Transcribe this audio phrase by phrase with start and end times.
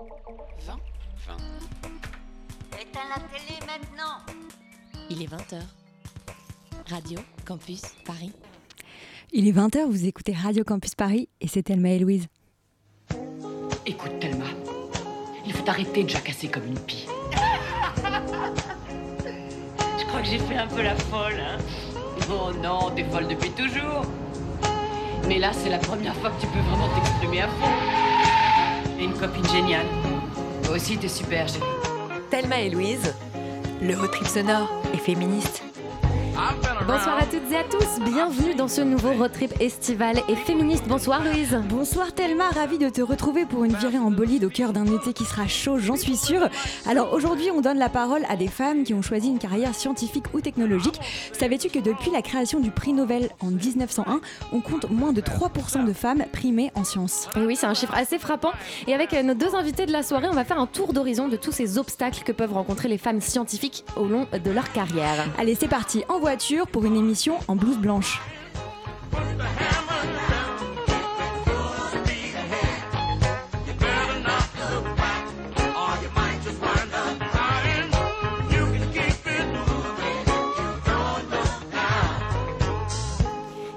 [0.00, 0.06] 20
[1.26, 1.36] 20.
[2.80, 4.16] Éteins la télé maintenant
[5.10, 5.60] Il est 20h.
[6.88, 8.32] Radio Campus Paris.
[9.32, 12.28] Il est 20h, vous écoutez Radio Campus Paris et c'est Thelma et Louise.
[13.84, 14.46] Écoute, Thelma,
[15.44, 17.06] il faut arrêter de jacasser comme une pie.
[19.98, 21.58] Je crois que j'ai fait un peu la folle, hein.
[22.30, 24.06] Oh non, t'es folle depuis toujours.
[25.28, 27.99] Mais là, c'est la première fois que tu peux vraiment t'exprimer à fond.
[29.00, 29.86] Une copine géniale.
[30.70, 31.64] Aussi, t'es super, chérie.
[32.30, 33.14] Thelma et Louise,
[33.80, 35.69] le road trip sonore et féministe.
[36.86, 40.84] Bonsoir à toutes et à tous, bienvenue dans ce nouveau road trip estival et féministe.
[40.88, 41.54] Bonsoir Louise.
[41.68, 45.12] Bonsoir Thelma, ravie de te retrouver pour une virée en bolide au cœur d'un été
[45.12, 46.48] qui sera chaud, j'en suis sûre.
[46.88, 50.24] Alors aujourd'hui, on donne la parole à des femmes qui ont choisi une carrière scientifique
[50.32, 50.98] ou technologique.
[51.38, 54.22] Savais-tu que depuis la création du prix Nobel en 1901,
[54.52, 57.28] on compte moins de 3% de femmes primées en sciences?
[57.36, 58.52] Et oui, c'est un chiffre assez frappant.
[58.86, 61.28] Et avec euh, nos deux invités de la soirée, on va faire un tour d'horizon
[61.28, 65.26] de tous ces obstacles que peuvent rencontrer les femmes scientifiques au long de leur carrière.
[65.38, 66.18] Allez, c'est parti, en
[66.72, 68.20] pour une émission en blouse blanche.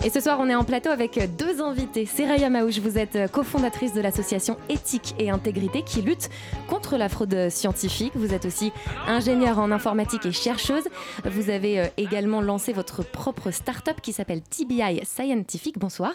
[0.05, 2.05] Et ce soir, on est en plateau avec deux invités.
[2.05, 6.29] Seraya Maouche, vous êtes cofondatrice de l'association Éthique et Intégrité qui lutte
[6.67, 8.11] contre la fraude scientifique.
[8.13, 8.73] Vous êtes aussi
[9.07, 10.83] ingénieure en informatique et chercheuse.
[11.23, 15.79] Vous avez euh, également lancé votre propre start-up qui s'appelle TBI Scientific.
[15.79, 16.11] Bonsoir.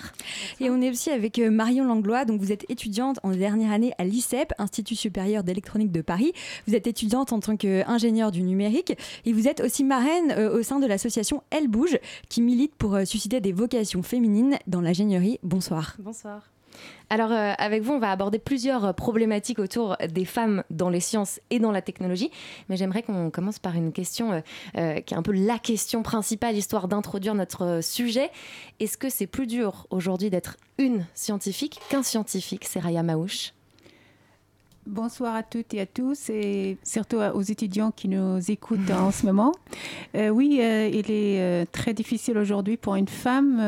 [0.61, 3.95] Et on est aussi avec euh, Marion Langlois, donc vous êtes étudiante en dernière année
[3.97, 6.35] à l'ICEP, Institut supérieur d'électronique de Paris.
[6.67, 10.63] Vous êtes étudiante en tant qu'ingénieure du numérique et vous êtes aussi marraine euh, au
[10.63, 15.39] sein de l'association Elle Bouge qui milite pour susciter des vocations féminines dans l'ingénierie.
[15.43, 15.97] Bonsoir.
[15.99, 16.51] Bonsoir.
[17.11, 21.01] Alors euh, avec vous, on va aborder plusieurs euh, problématiques autour des femmes dans les
[21.01, 22.31] sciences et dans la technologie.
[22.69, 24.43] Mais j'aimerais qu'on commence par une question
[24.77, 28.31] euh, qui est un peu la question principale, histoire d'introduire notre sujet.
[28.81, 33.53] Est-ce que c'est plus dur aujourd'hui d'être une scientifique qu'un scientifique, Seraya Maouche
[34.89, 39.27] Bonsoir à toutes et à tous, et surtout aux étudiants qui nous écoutent en ce
[39.27, 39.53] moment.
[40.15, 43.59] Euh, oui, euh, il est euh, très difficile aujourd'hui pour une femme,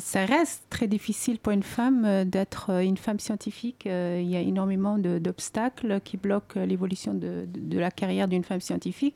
[0.00, 3.84] ça reste très difficile pour une femme d'être une femme scientifique.
[3.86, 9.14] Il y a énormément d'obstacles qui bloquent l'évolution de la carrière d'une femme scientifique.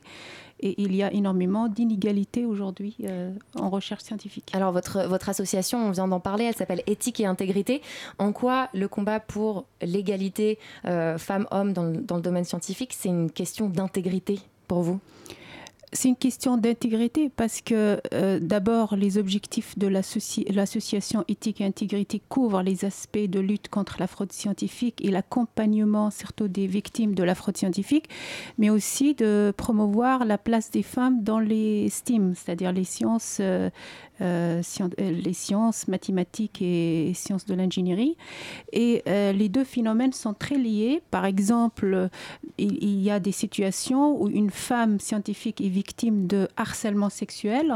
[0.61, 4.51] Et il y a énormément d'inégalités aujourd'hui euh, en recherche scientifique.
[4.53, 7.83] Alors votre, association, on vient d'en parler, elle s'appelle Éthique et Intégrité.
[8.19, 13.69] En quoi le combat pour l'égalité euh, femmes-hommes dans le domaine scientifique, c'est une question
[13.69, 15.01] d'intégrité pour vous?
[15.93, 21.65] C'est une question d'intégrité parce que euh, d'abord, les objectifs de l'associ- l'association éthique et
[21.65, 27.17] intégrité couvrent les aspects de lutte contre la fraude scientifique et l'accompagnement surtout des victimes
[27.17, 28.09] de la fraude scientifique,
[28.57, 33.69] mais aussi de promouvoir la place des femmes dans les STEAM, c'est-à-dire les sciences, euh,
[34.21, 34.63] euh,
[34.99, 38.17] les sciences mathématiques et sciences de l'ingénierie.
[38.73, 41.03] Et les deux phénomènes sont très liés.
[41.11, 42.11] Par exemple,
[42.59, 47.67] il, il y a des situations où une femme scientifique est victime de harcèlement sexuel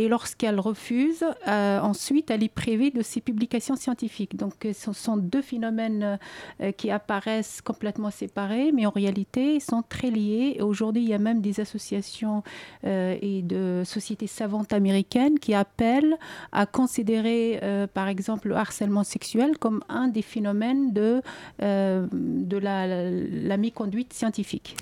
[0.00, 4.34] et lorsqu'elle refuse, euh, ensuite elle est privée de ses publications scientifiques.
[4.36, 6.18] Donc euh, ce sont deux phénomènes
[6.60, 10.54] euh, qui apparaissent complètement séparés, mais en réalité ils sont très liés.
[10.56, 12.38] Et Aujourd'hui, il y a même des associations
[12.84, 16.16] euh, et de sociétés savantes américaines qui appellent
[16.52, 21.22] à considérer, euh, par exemple, le harcèlement sexuel comme un des phénomènes de,
[21.62, 23.10] euh, de la, la,
[23.50, 24.76] la méconduite scientifique.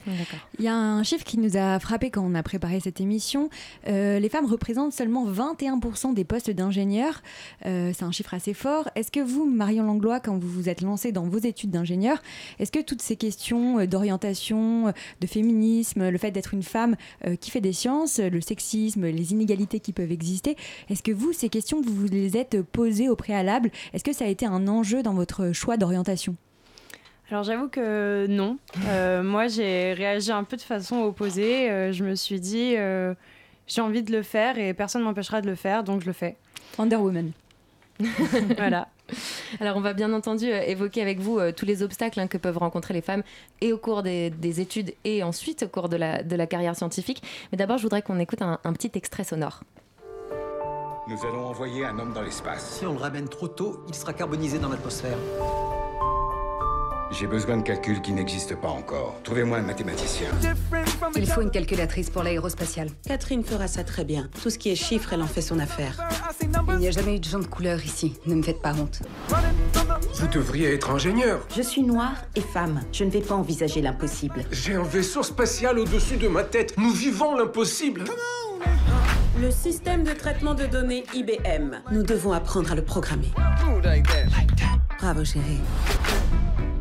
[0.58, 3.48] Il y a un chiffre qui nous a frappé quand on a préparé cette émission.
[3.86, 7.22] Euh, les femmes représentent seulement 21% des postes d'ingénieurs.
[7.64, 8.90] Euh, c'est un chiffre assez fort.
[8.96, 12.20] Est-ce que vous, Marion Langlois, quand vous vous êtes lancée dans vos études d'ingénieur,
[12.58, 16.96] est-ce que toutes ces questions euh, d'orientation, de féminisme, le fait d'être une femme
[17.40, 20.56] qui fait des sciences, le sexisme, les inégalités qui peuvent exister,
[20.88, 23.70] est-ce que vous, ces questions, vous vous les êtes posées au préalable?
[23.92, 26.36] Est-ce que ça a été un enjeu dans votre choix d'orientation?
[27.30, 28.58] Alors j'avoue que non.
[28.86, 31.70] Euh, moi j'ai réagi un peu de façon opposée.
[31.70, 33.14] Euh, je me suis dit euh,
[33.68, 36.12] j'ai envie de le faire et personne ne m'empêchera de le faire donc je le
[36.12, 36.36] fais.
[36.78, 37.32] Wonder Woman.
[38.56, 38.88] Voilà.
[39.60, 42.38] Alors on va bien entendu euh, évoquer avec vous euh, tous les obstacles hein, que
[42.38, 43.22] peuvent rencontrer les femmes
[43.60, 46.76] et au cours des, des études et ensuite au cours de la, de la carrière
[46.76, 47.22] scientifique.
[47.52, 49.60] Mais d'abord je voudrais qu'on écoute un, un petit extrait sonore.
[51.08, 52.78] Nous allons envoyer un homme dans l'espace.
[52.78, 55.18] Si on le ramène trop tôt, il sera carbonisé dans l'atmosphère.
[57.12, 59.16] J'ai besoin de calculs qui n'existent pas encore.
[59.24, 60.28] Trouvez-moi un mathématicien.
[61.16, 62.88] Il faut une calculatrice pour l'aérospatiale.
[63.06, 64.28] Catherine fera ça très bien.
[64.40, 65.96] Tout ce qui est chiffres, elle en fait son affaire.
[66.68, 68.14] Il n'y a jamais eu de gens de couleur ici.
[68.26, 69.02] Ne me faites pas honte.
[70.14, 71.40] Vous devriez être ingénieur.
[71.56, 72.80] Je suis noire et femme.
[72.92, 74.44] Je ne vais pas envisager l'impossible.
[74.52, 76.74] J'ai un vaisseau spatial au-dessus de ma tête.
[76.78, 78.04] Nous vivons l'impossible.
[79.40, 81.80] Le système de traitement de données IBM.
[81.90, 83.30] Nous devons apprendre à le programmer.
[85.00, 85.60] Bravo, chérie.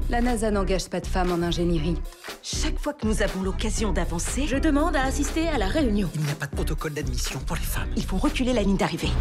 [0.09, 1.95] La NASA n'engage pas de femmes en ingénierie.
[2.41, 6.09] Chaque fois que nous avons l'occasion d'avancer, je demande à assister à la réunion.
[6.15, 7.89] Il n'y a pas de protocole d'admission pour les femmes.
[7.95, 9.11] Il faut reculer la ligne d'arrivée.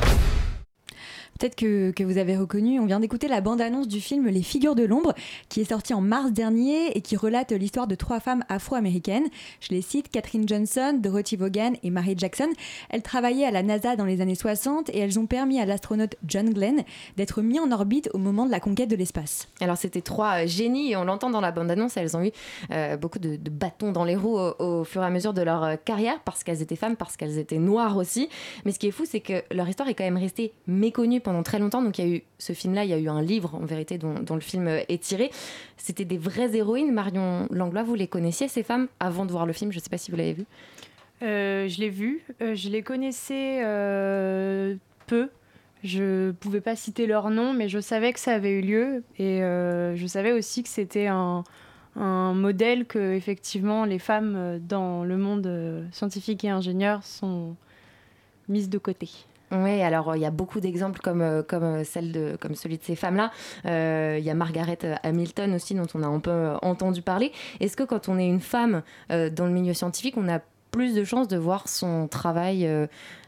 [1.39, 4.75] Peut-être que, que, vous avez reconnu, on vient d'écouter la bande-annonce du film Les Figures
[4.75, 5.15] de l'ombre,
[5.49, 9.27] qui est sorti en mars dernier et qui relate l'histoire de trois femmes afro-américaines.
[9.61, 12.49] Je les cite, Catherine Johnson, Dorothy Vaughan et Mary Jackson.
[12.91, 16.17] Elles travaillaient à la NASA dans les années 60 et elles ont permis à l'astronaute
[16.27, 16.83] John Glenn
[17.17, 19.47] d'être mis en orbite au moment de la conquête de l'espace.
[19.61, 22.33] Alors c'était trois génies et on l'entend dans la bande-annonce, elles ont eu
[22.73, 25.83] euh, beaucoup de, bâtons dans les roues au, au, fur et à mesure de leur
[25.85, 28.29] carrière parce qu'elles étaient femmes, parce qu'elles étaient noires aussi.
[28.65, 31.43] Mais ce qui est fou, c'est que leur histoire est quand même restée méconnue pendant
[31.43, 31.83] très longtemps.
[31.83, 33.99] Donc il y a eu ce film-là, il y a eu un livre en vérité
[33.99, 35.31] dont, le film est tiré.
[35.77, 36.91] C'était des vraies héroïnes.
[36.91, 39.71] Marion Langlois, vous les connaissiez ces femmes avant de voir le film?
[39.71, 40.47] Je ne sais pas si vous l'avez vu.
[41.21, 42.25] Euh, je l'ai vu.
[42.41, 44.75] Euh, je les connaissais euh,
[45.07, 45.29] peu.
[45.85, 49.43] Je pouvais pas citer leur nom, mais je savais que ça avait eu lieu et
[49.43, 51.45] euh, je savais aussi que c'était un,
[51.95, 57.55] un, modèle que effectivement les femmes dans le monde scientifique et ingénieur sont
[58.49, 59.11] mises de côté.
[59.51, 62.97] Oui, alors il y a beaucoup d'exemples comme, comme, celle de, comme celui de ces
[62.97, 63.31] femmes-là.
[63.67, 67.33] Euh, il y a Margaret Hamilton aussi, dont on a un peu entendu parler.
[67.61, 70.41] Est-ce que quand on est une femme euh, dans le milieu scientifique, on a
[70.71, 72.87] plus de chances de voir son travail euh,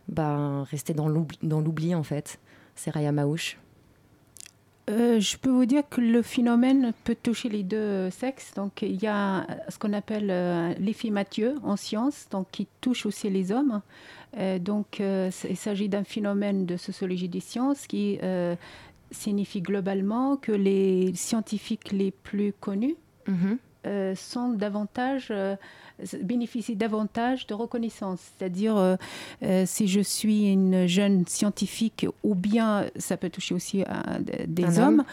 [0.08, 2.38] ben, rester dans l'oubli, en fait
[2.74, 3.56] C'est Raya Maouche.
[4.90, 8.54] Euh, je peux vous dire que le phénomène peut toucher les deux sexes.
[8.54, 13.06] Donc, il y a ce qu'on appelle euh, l'effet Mathieu en sciences, donc qui touche
[13.06, 13.82] aussi les hommes.
[14.36, 18.54] Euh, donc, euh, il s'agit d'un phénomène de sociologie des sciences qui euh,
[19.10, 22.96] signifie globalement que les scientifiques les plus connus
[23.26, 24.14] mm -hmm.
[24.14, 25.32] sont davantage
[26.22, 28.20] bénéficient davantage de reconnaissance.
[28.20, 28.96] C'est-à-dire, euh,
[29.66, 34.82] si je suis une jeune scientifique, ou bien ça peut toucher aussi à des un
[34.86, 35.04] hommes,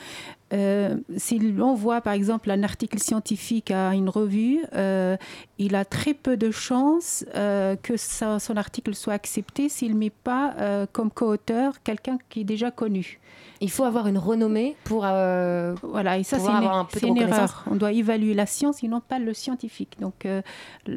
[0.53, 5.17] euh, si l'on voit par exemple un article scientifique à une revue, euh,
[5.57, 9.97] il a très peu de chances euh, que ça, son article soit accepté s'il ne
[9.97, 13.19] met pas euh, comme co-auteur quelqu'un qui est déjà connu.
[13.59, 17.63] Il faut avoir une renommée pour voilà et ça c'est une, une erreur.
[17.69, 19.97] On doit évaluer la science et non pas le scientifique.
[19.99, 20.27] Donc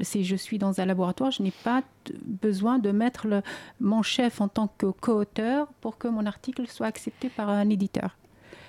[0.02, 1.82] si je suis dans un laboratoire, je n'ai pas
[2.24, 3.42] besoin de mettre le,
[3.80, 8.16] mon chef en tant que co-auteur pour que mon article soit accepté par un éditeur.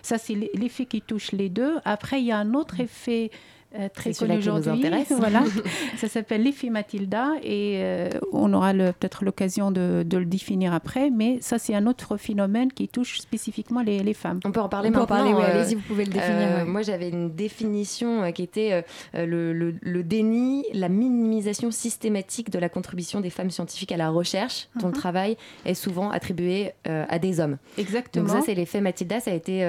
[0.01, 1.77] Ça, c'est l'effet qui touche les deux.
[1.85, 3.31] Après, il y a un autre effet
[3.79, 4.83] euh, très connu aujourd'hui.
[5.11, 5.43] Voilà.
[5.97, 11.09] ça s'appelle l'effet Mathilda et euh, on aura peut-être l'occasion de, de, le définir après,
[11.09, 14.41] mais ça c'est un autre phénomène qui touche spécifiquement les, les femmes.
[14.43, 15.05] On peut en parler on maintenant.
[15.05, 16.35] Peut en parler, oui, euh, Allez-y, vous pouvez le définir.
[16.37, 16.65] Euh, ouais.
[16.65, 18.83] Moi j'avais une définition qui était
[19.13, 24.09] le, le, le, déni, la minimisation systématique de la contribution des femmes scientifiques à la
[24.09, 27.57] recherche, dont le travail est souvent attribué à des hommes.
[27.77, 28.25] Exactement.
[28.25, 29.65] Donc ça c'est l'effet Mathilda, ça a été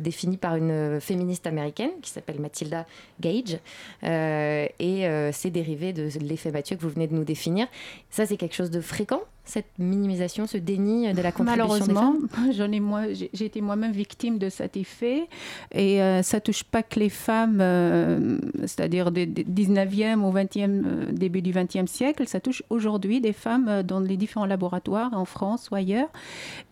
[0.00, 2.86] défini par une féministe américaine qui s'appelle Mathilda
[3.26, 7.66] Euh, et euh, c'est dérivé de l'effet Mathieu que vous venez de nous définir.
[8.10, 12.14] Ça, c'est quelque chose de fréquent cette minimisation, ce déni de la contribution Malheureusement,
[12.52, 15.28] j'en ai moi, j'ai été moi-même victime de cet effet
[15.72, 21.12] et euh, ça touche pas que les femmes, euh, c'est-à-dire du 19e au 20e, euh,
[21.12, 25.24] début du 20e siècle, ça touche aujourd'hui des femmes euh, dans les différents laboratoires en
[25.24, 26.08] France ou ailleurs.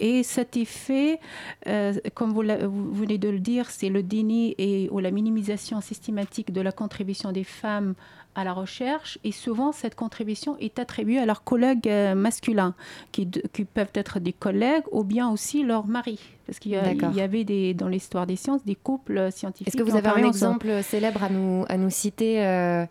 [0.01, 1.21] Et cet effet,
[1.67, 5.81] euh, comme vous, vous, venez de le dire, c'est le déni et ou la minimisation
[5.81, 7.95] systématique de la contribution des femmes
[8.35, 12.75] à la recherche et souvent cette contribution est attribuée à leurs collègues euh, masculins
[13.13, 17.21] qui, qui peuvent être des collègues ou bien aussi leurs maris parce qu'il y, y,
[17.21, 19.69] avait des, dans l'histoire des sciences des couples scientifiques.
[19.69, 20.83] Est-ce que vous avez un exemple ensemble.
[20.83, 22.85] célèbre à nous, à nous citer euh,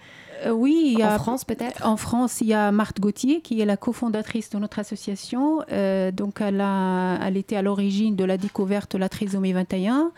[0.46, 1.86] euh, Oui, en France peut-être?
[1.86, 5.62] En France, il y a Marthe Gauthier qui est la cofondatrice de notre association.
[5.72, 10.12] Euh, donc elle, a, elle était à l'origine de la découverte de la trisomie 21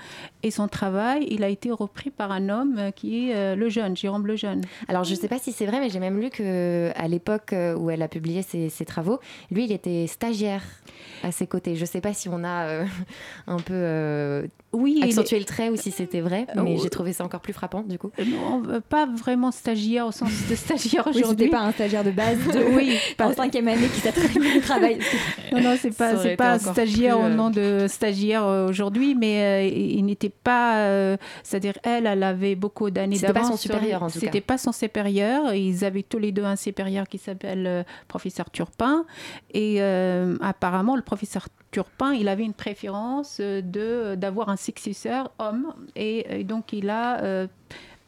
[0.44, 3.96] et son travail, il a été repris par un homme qui est euh, le jeune,
[3.96, 4.62] Jérôme Lejeune.
[4.88, 7.90] Alors je ne sais pas si c'est vrai, mais j'ai même lu qu'à l'époque où
[7.90, 9.20] elle a publié ses, ses, travaux,
[9.52, 10.64] lui, il était stagiaire
[11.24, 11.76] à ses côtés.
[11.76, 12.84] Je ne sais pas si on a
[13.48, 15.40] un peu oui, accentué est...
[15.40, 17.98] le trait ou si c'était vrai, mais euh, j'ai trouvé ça encore plus frappant du
[17.98, 18.12] coup.
[18.26, 21.46] Non, pas vraiment stagiaire au sens de stagiaire Oui, aujourd'hui.
[21.46, 25.00] c'était pas un stagiaire de base de oui, en cinquième année qui s'attribue le travail.
[25.52, 29.16] Non, non, c'est pas, c'est pas stagiaire plus, au euh, nom de stagiaire euh, aujourd'hui,
[29.16, 30.78] mais euh, il n'était pas.
[30.78, 33.52] euh, C'est-à-dire, elle, elle avait beaucoup d'années C'était pas d'avance.
[33.52, 34.20] son supérieur, en tout cas.
[34.20, 35.54] C'était pas son supérieur.
[35.54, 39.06] Ils avaient tous les deux un supérieur qui s'appelle euh, professeur Turpin.
[39.54, 45.32] Et euh, apparemment, le professeur Turpin, il avait une préférence euh, de d'avoir un successeur
[45.40, 45.74] homme.
[45.96, 47.48] Et, et donc, il a.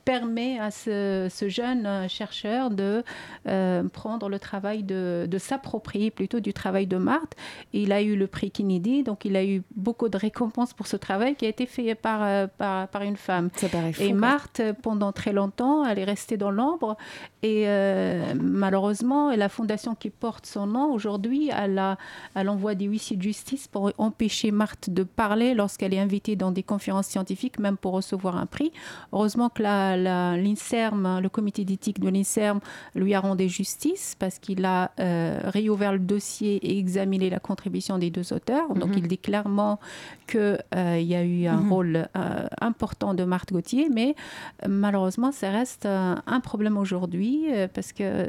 [0.06, 3.04] permet à ce, ce jeune euh, chercheur de
[3.48, 7.34] euh, prendre le travail, de, de s'approprier plutôt du travail de Marthe.
[7.74, 10.96] Il a eu le prix Kennedy, donc il a eu beaucoup de récompenses pour ce
[10.96, 13.50] travail qui a été fait par, euh, par, par une femme.
[13.56, 14.04] Ça paraît fou.
[14.04, 14.14] Et.
[14.14, 16.96] Marthe, pendant très longtemps, elle est restée dans l'ombre.
[17.42, 21.98] Et euh, malheureusement, la fondation qui porte son nom, aujourd'hui, elle, a-
[22.36, 26.52] elle envoie des huissiers de justice pour empêcher Marthe de parler lorsqu'elle est invitée dans
[26.52, 28.72] des conférences scientifiques, même pour recevoir un prix.
[29.12, 32.60] Heureusement que la- l'INSERM, le comité d'éthique de l'INSERM,
[32.96, 37.98] lui a rendu justice parce qu'il a euh, réouvert le dossier et examiné la contribution
[37.98, 38.74] des deux auteurs.
[38.76, 38.98] Donc, Mhm.
[38.98, 39.80] il dit clairement
[40.28, 41.72] qu'il y a eu un Mhm.
[41.72, 44.16] rôle euh, important de Marthe Gauthier, mais
[44.64, 48.28] euh, malheureusement, ça reste euh, un problème aujourd'hui euh, parce que.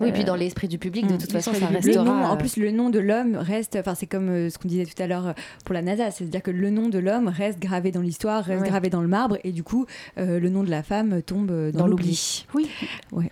[0.00, 1.18] Oui, puis euh, dans l'esprit du public, de Mm.
[1.18, 2.04] toute façon, ça restera.
[2.04, 4.68] nom, en euh, plus, le nom de l'homme reste, enfin, c'est comme euh, ce qu'on
[4.68, 5.32] disait tout à l'heure euh,
[5.64, 8.68] pour la NASA, c'est-à-dire que le nom de l'homme reste gravé dans l'histoire, reste Ouais.
[8.68, 9.86] gravé dans le marbre, et du coup,
[10.18, 12.46] euh, le nom de la femme tombe dans, Dans l'oubli.
[12.54, 12.70] Oui.
[13.12, 13.30] Ouais.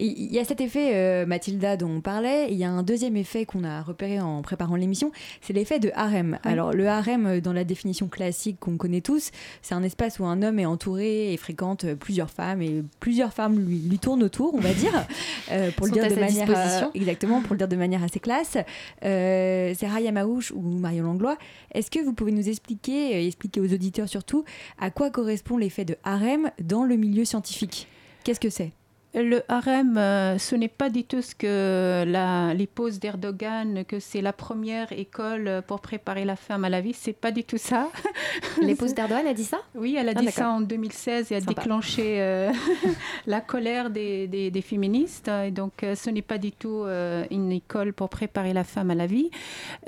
[0.00, 2.48] Il y a cet effet, euh, Mathilda, dont on parlait.
[2.50, 5.90] Il y a un deuxième effet qu'on a repéré en préparant l'émission, c'est l'effet de
[5.94, 6.38] harem.
[6.44, 6.50] Oui.
[6.50, 9.30] Alors, le harem, euh, dans la définition classique qu'on connaît tous,
[9.62, 13.32] c'est un espace où un homme est entouré et fréquente euh, plusieurs femmes, et plusieurs
[13.32, 14.92] femmes lui, lui tournent autour, on va dire,
[15.52, 18.56] euh, pour le dire de manière euh, exactement, pour le dire de manière assez classe.
[19.04, 21.36] Euh, c'est Raya Maouche ou Marion Langlois.
[21.72, 24.44] Est-ce que vous pouvez nous expliquer, expliquer aux auditeurs surtout,
[24.78, 27.88] à quoi correspond l'effet de harem dans le milieu scientifique?
[28.24, 28.72] Qu'est-ce que c'est?
[29.14, 34.20] Le harem, euh, ce n'est pas du tout ce que la- l'épouse d'Erdogan, que c'est
[34.20, 36.92] la première école pour préparer la femme à la vie.
[36.92, 37.88] C'est pas du tout ça.
[38.62, 39.56] L'épouse d'Erdogan a dit ça?
[39.74, 41.54] Oui, elle a Ah, dit ça en 2016 et a Sympa.
[41.54, 42.52] déclenché euh,
[43.26, 45.28] la colère des, des- des féministes.
[45.46, 48.90] Et donc, euh, ce n'est pas du tout euh, une école pour préparer la femme
[48.90, 49.30] à la vie.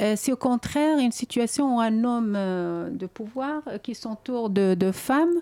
[0.01, 2.39] Euh, c'est au contraire une situation où un homme
[2.91, 5.35] de pouvoir qui s'entoure de, de femmes,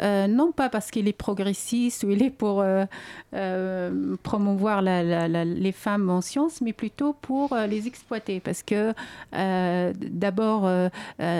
[0.00, 2.64] non pas parce qu'il est progressiste ou il est pour
[3.34, 8.40] euh, promouvoir la- la- la- les femmes en sciences, mais plutôt pour euh, les exploiter.
[8.40, 8.92] Parce que
[9.34, 10.88] euh, d'abord, euh,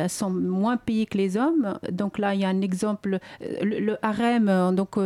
[0.08, 1.78] sont moins payées que les hommes.
[1.90, 3.18] Donc là, il y a un exemple.
[3.62, 4.96] Le, le harem, donc,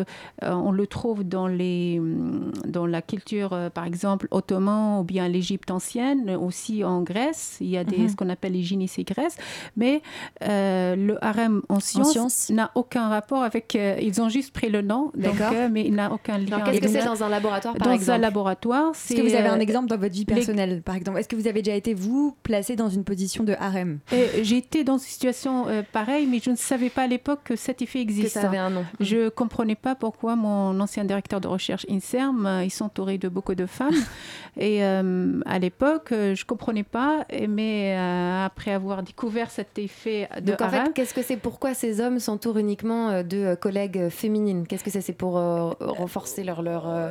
[0.42, 5.70] on le trouve dans, les, hum, dans la culture, par exemple, ottoman ou bien l'Égypte
[5.70, 7.58] ancienne, aussi en Grèce.
[7.60, 8.08] Il y a des, Mhm.
[8.08, 9.36] ce qu'on appelle les gynécées grèces.
[9.76, 10.02] Mais
[10.40, 13.76] le harem en sciences n'a aucun rapport avec.
[14.00, 15.34] ils ont juste pris le nom, donc,
[15.70, 16.58] mais il n'a aucun lien.
[16.78, 19.34] Alors, qu'est-ce que c'est dans un laboratoire, par Dans exemple un laboratoire, Est-ce que vous
[19.34, 21.18] avez un euh, exemple dans votre vie les- personnelle, par exemple?
[21.18, 23.98] Est-ce que vous avez déjà été, vous, placé dans une position de harem?
[24.12, 27.40] Euh, J'ai été dans une situation euh, pareille, mais je ne savais pas à l'époque
[27.44, 28.40] que cet effet Que existait.
[28.40, 28.84] ça avait un nom.
[29.00, 33.28] Je ne comprenais pas pourquoi mon ancien directeur de recherche INSERM, euh, il s'entourait de
[33.28, 33.94] beaucoup de femmes.
[34.56, 39.78] et euh, à l'époque, je ne comprenais pas, et- mais euh, après avoir découvert cet
[39.78, 43.54] effet de Donc en harem, fait, qu'est-ce que c'est Pourquoi ces hommes s'entourent uniquement de
[43.54, 44.66] collègues féminines?
[44.66, 45.00] Qu'est-ce que c'est?
[45.00, 45.34] C'est pour
[45.80, 47.10] renforcer leur, leur euh,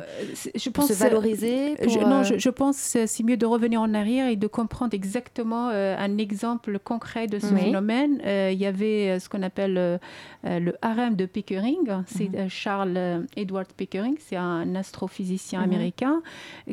[0.54, 3.46] je pense se valoriser Je- pour, non, euh, je, je pense que c'est mieux de
[3.46, 7.60] revenir en arrière et de comprendre exactement euh, un exemple concret de ce Oui.
[7.62, 8.20] phénomène.
[8.26, 9.98] Euh, il y avait euh, ce qu'on appelle euh,
[10.46, 11.78] euh, le harem de Pickering.
[12.06, 12.34] C'est Mhm.
[12.36, 15.64] euh, Charles euh, Edward Pickering, c'est un astrophysicien Mhm.
[15.72, 16.22] américain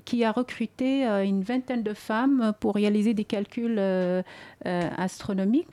[0.06, 3.80] qui a recruté euh, une vingtaine de femmes pour réaliser des calculs
[4.65, 5.68] euh, astronomiques.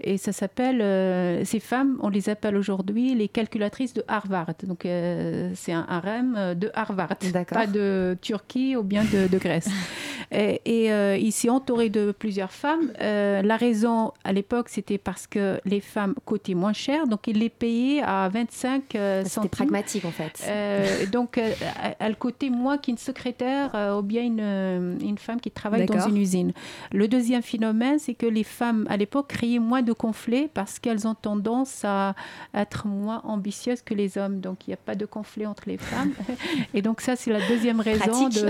[0.00, 4.46] Et ça s'appelle, euh, ces femmes, on les appelle aujourd'hui les calculatrices de Harvard.
[4.66, 7.16] Donc euh, c'est un harem euh, de Harvard,
[7.50, 9.68] pas de Turquie ou bien de, de Grèce.
[10.32, 12.92] et et, euh, il s'est entouré de plusieurs femmes.
[13.00, 17.48] La raison à l'époque, c'était parce que les femmes coûtaient moins cher, donc il les
[17.48, 19.50] payait à 25 euh, C'était centimes.
[19.50, 21.10] pragmatique en fait.
[21.10, 21.52] Donc, euh,
[21.98, 26.52] elle coûtait moins qu'une secrétaire ou bien une, une femme qui travaille dans une usine.
[26.92, 31.06] Le deuxième phénomène, c'est que les femmes, à l'époque, créaient moins de conflits parce qu'elles
[31.06, 32.14] ont tendance à
[32.54, 34.40] être moins ambitieuses que les hommes.
[34.40, 36.12] Donc, il n'y a pas de conflit entre les femmes.
[36.74, 38.28] Et donc, ça, c'est la deuxième raison.
[38.28, 38.48] De...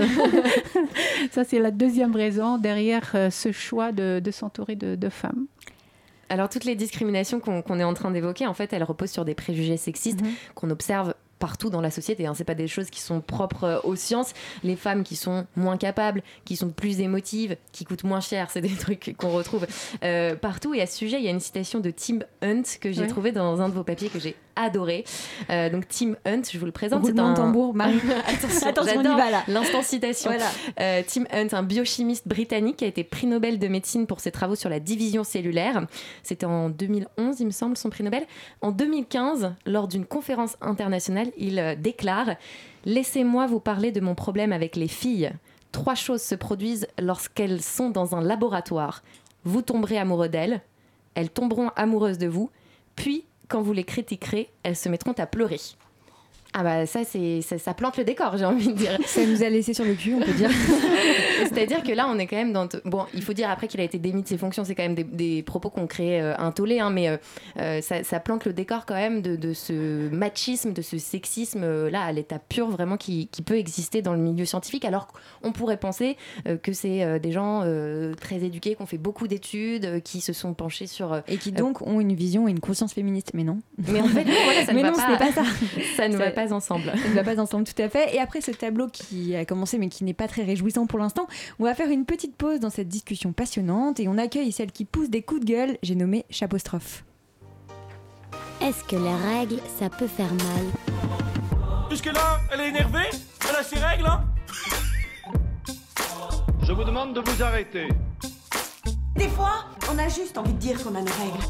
[1.31, 5.47] ça, c'est la deuxième raison derrière euh, ce choix de, de s'entourer de, de femmes.
[6.29, 9.25] Alors toutes les discriminations qu'on qu'on est en train d'évoquer, en fait, elles reposent sur
[9.25, 10.21] des préjugés sexistes
[10.55, 12.27] qu'on observe partout dans la société.
[12.27, 12.33] Hein.
[12.35, 14.33] C'est pas des choses qui sont propres euh, aux sciences.
[14.63, 18.61] Les femmes qui sont moins capables, qui sont plus émotives, qui coûtent moins cher, c'est
[18.61, 19.65] des trucs qu'on retrouve
[20.03, 20.73] euh, partout.
[20.73, 23.31] Et à ce sujet, il y a une citation de Tim Hunt que j'ai trouvée
[23.31, 25.05] dans un de vos papiers que j'ai adoré.
[25.49, 27.01] Euh, donc Tim Hunt, je vous le présente.
[27.01, 27.99] Roulement un tambour, Marie.
[28.27, 29.43] Attention, Attention, on y j'adore va, là.
[29.47, 30.31] L'instant citation.
[30.31, 30.49] Voilà.
[30.79, 34.31] Euh, Tim Hunt, un biochimiste britannique qui a été prix Nobel de médecine pour ses
[34.31, 35.85] travaux sur la division cellulaire.
[36.23, 38.25] C'était en 2011, il me semble, son prix Nobel.
[38.61, 42.35] En 2015, lors d'une conférence internationale, il euh, déclare
[42.85, 45.31] Laissez-moi vous parler de mon problème avec les filles.
[45.71, 49.03] Trois choses se produisent lorsqu'elles sont dans un laboratoire.
[49.43, 50.61] Vous tomberez amoureux d'elles,
[51.13, 52.49] elles tomberont amoureuses de vous,
[52.95, 55.59] puis, quand vous les critiquerez, elles se mettront à pleurer.
[56.53, 58.97] Ah bah ça, c'est, ça, ça plante le décor, j'ai envie de dire.
[59.05, 60.49] Ça nous a laissé sur le cul, on peut dire.
[61.39, 62.67] C'est-à-dire que là, on est quand même dans...
[62.83, 64.95] Bon, il faut dire après qu'il a été démis de ses fonctions, c'est quand même
[64.95, 67.17] des, des propos qu'on crée euh, un tollé, hein, mais euh,
[67.57, 71.63] euh, ça, ça plante le décor quand même de, de ce machisme, de ce sexisme,
[71.63, 75.07] euh, là, à l'état pur, vraiment, qui, qui peut exister dans le milieu scientifique, alors
[75.41, 76.17] qu'on pourrait penser
[76.63, 77.63] que c'est des gens
[78.19, 81.21] très éduqués, qui ont fait beaucoup d'études, qui se sont penchés sur...
[81.27, 83.59] Et qui donc ont une vision et une conscience féministe, mais non.
[83.77, 85.43] Mais en fait, non, voilà, ça mais ne non, va ce pas, n'est pas ça.
[85.95, 86.85] ça ne va pas ensemble.
[87.03, 88.15] Ça ne va pas ensemble, tout à fait.
[88.15, 91.27] Et après ce tableau qui a commencé, mais qui n'est pas très réjouissant pour l'instant,
[91.59, 94.85] on va faire une petite pause dans cette discussion passionnante et on accueille celle qui
[94.85, 95.77] pousse des coups de gueule.
[95.83, 97.03] J'ai nommé Chapostrophe.
[98.61, 100.65] Est-ce que les règles, ça peut faire mal?
[101.89, 103.09] Jusque-là, elle est énervée?
[103.49, 104.23] Elle a ses règles, hein?
[106.63, 107.87] Je vous demande de vous arrêter.
[109.15, 111.43] Des fois, on a juste envie de dire qu'on a nos règles.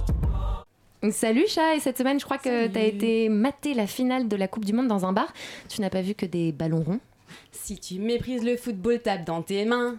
[1.09, 4.35] Salut chat, et cette semaine je crois que tu as été mater la finale de
[4.35, 5.33] la Coupe du Monde dans un bar.
[5.67, 6.99] Tu n'as pas vu que des ballons ronds?
[7.51, 9.97] Si tu méprises le football, tape dans tes mains.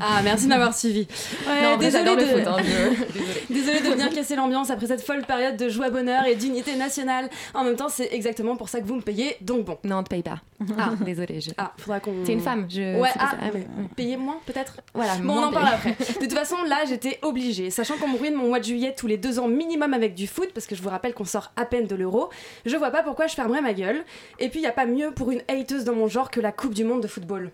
[0.00, 1.06] Ah, merci de m'avoir suivi.
[1.46, 2.20] Ouais, Non, désolée j'adore de...
[2.22, 2.56] le foot, hein,
[3.50, 7.30] désolée de venir casser l'ambiance après cette folle période de joie, bonheur et dignité nationale.
[7.54, 9.78] En même temps, c'est exactement pour ça que vous me payez, donc bon.
[9.84, 10.40] Non, on te paye pas.
[10.78, 11.40] Ah, désolée.
[11.40, 11.50] Je...
[11.56, 12.22] Ah, faudra qu'on.
[12.24, 13.32] T'es une femme, je- Ouais, ah.
[13.40, 15.96] Ah, mais payez moins peut-être Voilà, Bon, on en parle après.
[16.20, 17.70] De toute façon, là, j'étais obligée.
[17.70, 20.26] Sachant qu'on me ruine mon mois de juillet tous les deux ans minimum avec du
[20.26, 22.28] foot, parce que je vous rappelle qu'on sort à peine de l'euro,
[22.66, 24.04] je vois pas pourquoi je fermerais ma gueule.
[24.38, 26.74] Et puis, y a pas mieux pour une hateuse dans mon genre que la Coupe
[26.74, 27.50] du Monde de football.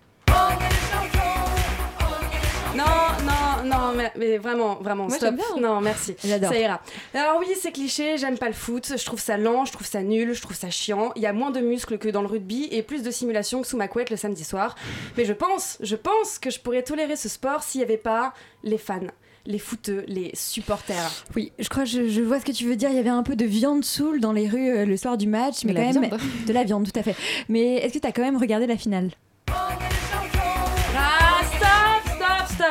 [2.75, 2.83] Non,
[3.23, 5.29] non, non, mais, mais vraiment, vraiment, Moi, stop.
[5.29, 5.61] j'aime bien.
[5.61, 6.15] Non, merci.
[6.23, 6.51] J'adore.
[6.51, 6.81] Ça ira.
[7.13, 10.01] Alors oui, c'est cliché, j'aime pas le foot, je trouve ça lent, je trouve ça
[10.01, 11.11] nul, je trouve ça chiant.
[11.15, 13.67] Il y a moins de muscles que dans le rugby et plus de simulation que
[13.67, 14.75] sous ma couette le samedi soir.
[15.17, 18.33] Mais je pense, je pense que je pourrais tolérer ce sport s'il y avait pas
[18.63, 18.99] les fans,
[19.45, 21.11] les footeux, les supporters.
[21.35, 22.89] Oui, je crois je, je vois ce que tu veux dire.
[22.89, 25.27] Il y avait un peu de viande saoule dans les rues euh, le soir du
[25.27, 26.21] match, mais De la quand même viande.
[26.47, 27.15] de la viande, tout à fait.
[27.49, 29.11] Mais est-ce que tu as quand même regardé la finale?
[29.49, 29.93] Stop,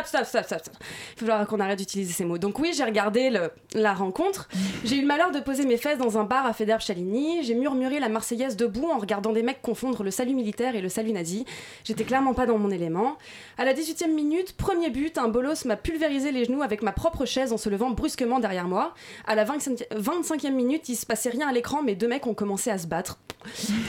[0.06, 0.74] stop, stop, stop, stop.
[1.16, 2.38] Il va falloir qu'on arrête d'utiliser ces mots.
[2.38, 3.32] Donc oui, j'ai regardé
[3.74, 4.48] la rencontre.
[4.84, 7.42] J'ai eu le malheur de poser mes fesses dans un bar à Federbe-Chaligny.
[7.42, 10.88] J'ai murmuré la Marseillaise debout en regardant des mecs confondre le salut militaire et le
[10.88, 11.44] salut nazi.
[11.84, 13.16] J'étais clairement pas dans mon élément.
[13.58, 17.24] À la 18e minute, premier but, un bolos m'a pulvérisé les genoux avec ma propre
[17.24, 18.94] chaise en se levant brusquement derrière moi.
[19.26, 22.34] À la 25e 25e minute, il se passait rien à l'écran, mais deux mecs ont
[22.34, 23.18] commencé à se battre.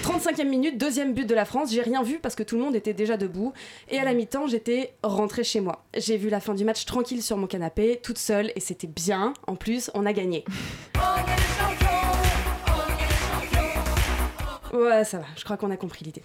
[0.03, 2.75] 35e minute, deuxième but de la France, j'ai rien vu parce que tout le monde
[2.75, 3.53] était déjà debout.
[3.89, 5.83] Et à la mi-temps, j'étais rentrée chez moi.
[6.05, 9.33] J'ai vu la fin du match tranquille sur mon canapé, toute seule, et c'était bien.
[9.47, 10.43] En plus, on a gagné.
[14.73, 16.23] Ouais, ça va, je crois qu'on a compris l'idée.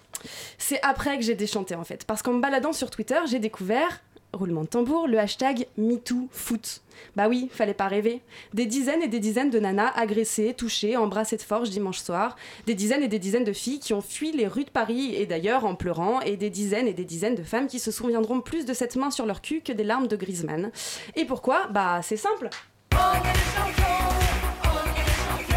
[0.56, 4.02] C'est après que j'ai déchanté en fait, parce qu'en me baladant sur Twitter, j'ai découvert,
[4.32, 6.82] roulement de tambour, le hashtag MeTooFoot.
[7.16, 8.20] Bah oui, fallait pas rêver.
[8.54, 12.36] Des dizaines et des dizaines de nanas agressées, touchées, embrassées de forge dimanche soir.
[12.66, 15.26] Des dizaines et des dizaines de filles qui ont fui les rues de Paris et
[15.26, 16.20] d'ailleurs en pleurant.
[16.20, 19.10] Et des dizaines et des dizaines de femmes qui se souviendront plus de cette main
[19.10, 20.70] sur leur cul que des larmes de Griezmann.
[21.16, 21.68] Et pourquoi?
[21.68, 22.50] Bah c'est simple.
[22.90, 22.96] Je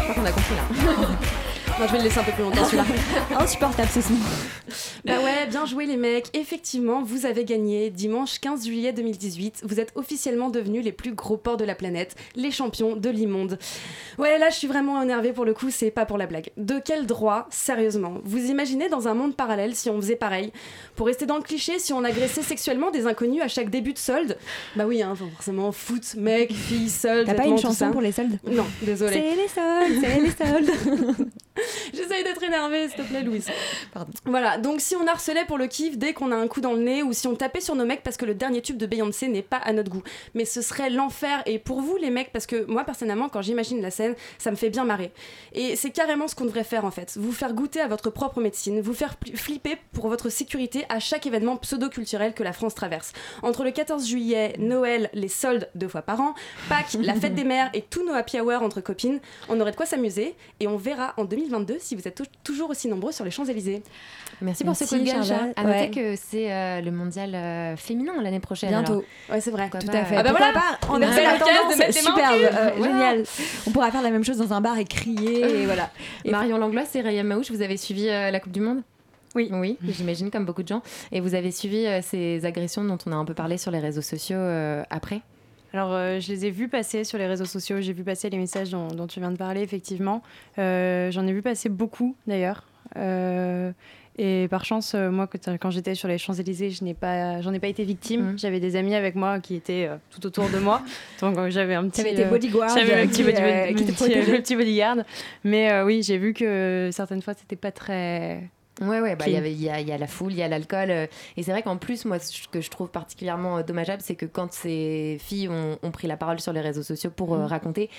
[0.00, 1.18] crois qu'on a compris là.
[1.78, 2.84] Moi je vais le laisser un peu plus longtemps celui-là.
[3.38, 4.14] Insupportable ce son.
[5.04, 6.26] Bah ouais, bien joué les mecs.
[6.34, 9.62] Effectivement, vous avez gagné dimanche 15 juillet 2018.
[9.64, 13.58] Vous êtes officiellement devenus les plus gros porcs de la planète, les champions de l'immonde.
[14.18, 16.50] Ouais, là je suis vraiment énervée pour le coup, c'est pas pour la blague.
[16.56, 20.52] De quel droit, sérieusement Vous imaginez dans un monde parallèle si on faisait pareil?
[20.94, 23.98] Pour rester dans le cliché, si on agressait sexuellement des inconnus à chaque début de
[23.98, 24.36] solde?
[24.76, 27.26] Bah oui, hein, forcément, foot, mec, fille, solde.
[27.26, 28.38] T'as pas une chanson pour les soldes?
[28.46, 29.12] Non, désolé.
[29.12, 31.30] C'est les soldes, c'est les soldes.
[31.94, 33.46] J'essaye d'être énervée, s'il te plaît, Louise.
[33.92, 34.12] Pardon.
[34.24, 36.80] Voilà, donc si on harcelait pour le kiff dès qu'on a un coup dans le
[36.80, 39.28] nez ou si on tapait sur nos mecs parce que le dernier tube de Beyoncé
[39.28, 40.02] n'est pas à notre goût.
[40.34, 41.42] Mais ce serait l'enfer.
[41.46, 44.56] Et pour vous, les mecs, parce que moi, personnellement, quand j'imagine la scène, ça me
[44.56, 45.12] fait bien marrer.
[45.52, 47.16] Et c'est carrément ce qu'on devrait faire en fait.
[47.16, 51.26] Vous faire goûter à votre propre médecine, vous faire flipper pour votre sécurité à chaque
[51.26, 53.12] événement pseudo-culturel que la France traverse.
[53.42, 56.34] Entre le 14 juillet, Noël, les soldes deux fois par an,
[56.68, 59.76] Pâques, la fête des mères et tous nos happy hour entre copines, on aurait de
[59.76, 63.12] quoi s'amuser et on verra en 2020 2022 si vous êtes tou- toujours aussi nombreux
[63.12, 63.82] sur les Champs-Élysées.
[64.40, 65.24] Merci pour ce coup de gueule.
[65.24, 65.52] Charlotte.
[65.56, 65.90] À noter Ouais.
[65.90, 68.70] que c'est euh, le mondial euh, féminin l'année prochaine.
[68.70, 69.04] Bientôt.
[69.30, 69.68] Ouais, c'est vrai.
[69.70, 70.16] Pourquoi Tout pas, à fait.
[70.16, 72.92] Ah bah Pourquoi voilà, pas on a fait la de tendance, en superbe, euh, Voilà.
[72.92, 73.24] génial.
[73.66, 75.90] On pourra faire la même chose dans un bar et crier et voilà.
[76.24, 78.82] Et Marion Langlois et Raya Maouche, vous avez suivi euh, la Coupe du Monde?
[79.34, 79.48] Oui.
[79.52, 80.82] Oui, j'imagine comme beaucoup de gens.
[81.10, 83.78] Et vous avez suivi euh, ces agressions dont on a un peu parlé sur les
[83.78, 85.22] réseaux sociaux euh, après?
[85.72, 88.38] Alors, euh, je les ai vus passer sur les réseaux sociaux, j'ai vu passer les
[88.38, 90.22] messages dont, dont tu viens de parler, effectivement.
[90.58, 92.64] Euh, J'en ai vu passer beaucoup, d'ailleurs.
[92.96, 93.72] Euh,
[94.18, 95.26] et par chance, moi,
[95.58, 98.34] quand, j'étais sur les Champs-Élysées, je n'ai pas, j'en ai pas été victime.
[98.36, 100.82] J'avais des amis avec moi qui étaient euh, tout autour de moi.
[101.22, 102.02] Donc, euh, j'avais un petit.
[102.74, 103.92] J'avais le qui, petit, body- euh, petit-
[104.42, 104.96] petit bodyguard.
[105.44, 108.42] Mais oui, j'ai vu que certaines fois, c'était pas très.
[108.88, 110.90] Ouais, ouais, bah, il y, a, il y a la foule, il y a l'alcool.
[110.90, 114.14] euh, et c'est vrai qu'en plus, moi, ce que je trouve particulièrement euh, dommageable, c'est
[114.16, 117.38] que quand ces filles ont, ont pris la parole sur les réseaux sociaux pour euh,
[117.38, 117.44] Mhm.
[117.46, 117.90] raconter,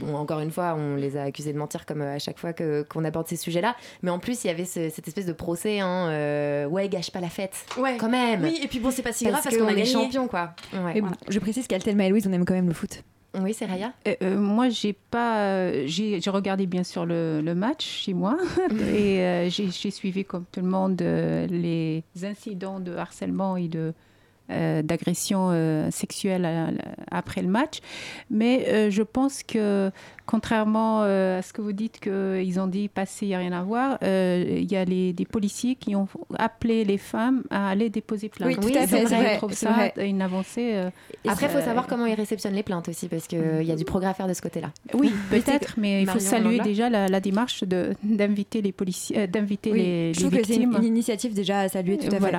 [0.00, 3.04] bon, encore une fois, on les a accusées de mentir comme à chaque fois qu'on
[3.04, 3.76] aborde ces sujets-là.
[4.02, 7.20] Mais en plus, il y avait ce- cette espèce de procès, hein, ouais, gâche pas
[7.20, 7.54] la fête.
[7.78, 7.96] Ouais.
[7.98, 8.42] Quand même.
[8.42, 9.86] Oui, et puis bon, c'est pas si grave parce qu'on qu'on a est gagné.
[9.92, 10.54] champion, quoi.
[10.72, 11.00] Ouais.
[11.00, 13.02] Bon, je précise Thelma et Louise, on aime quand même le foot.
[13.38, 13.92] Oui, c'est Raya.
[14.08, 18.36] Euh, euh, moi, j'ai pas, euh, j'ai regardé bien sûr le, le match chez moi
[18.92, 23.94] et j'ai suivi comme tout le monde les incidents de harcèlement et de
[24.82, 26.68] d'agression euh, sexuelle à-
[27.10, 27.78] après le match.
[28.30, 29.90] Mais euh, je pense que
[30.26, 33.52] contrairement euh, à ce que vous dites qu'ils ont dit passé, il n'y a rien
[33.52, 36.06] à voir, euh, il y a les, des policiers qui ont
[36.38, 38.48] appelé les femmes à aller déposer plainte.
[38.48, 39.92] Oui, tout à fait, je trouve ça vrai.
[40.08, 40.72] une avancée.
[40.74, 40.90] euh,
[41.26, 43.76] Après, il faut euh, savoir comment ils réceptionnent les plaintes aussi, parce qu'il y a
[43.76, 44.70] du progrès à faire de ce côté-là.
[44.94, 49.72] oui, peut-être, mais il faut saluer déjà la, la démarche d'inviter les policiers, euh, d'inviter
[49.72, 52.38] Oui, les, je les trouve que c'est une, initiative déjà à saluer tout à fait.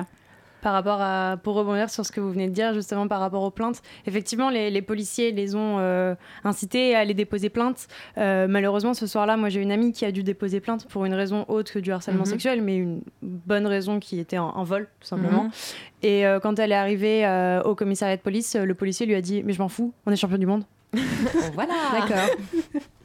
[0.62, 3.42] Par rapport à, pour rebondir sur ce que vous venez de dire, justement par rapport
[3.42, 7.88] aux plaintes, effectivement, les, les policiers les ont euh, incités à aller déposer plainte.
[8.16, 11.14] Euh, malheureusement, ce soir-là, moi j'ai une amie qui a dû déposer plainte pour une
[11.14, 12.26] raison autre que du harcèlement Mhm.
[12.30, 15.44] sexuel, mais une bonne raison qui était un, un vol, tout simplement.
[15.44, 15.50] Mhm.
[16.04, 17.26] Et euh, quand elle est arrivée
[17.64, 20.16] au commissariat de police, le policier lui a dit Mais je m'en fous, on est
[20.16, 20.64] champion du monde.
[21.54, 21.74] voilà.
[21.92, 22.28] D'accord.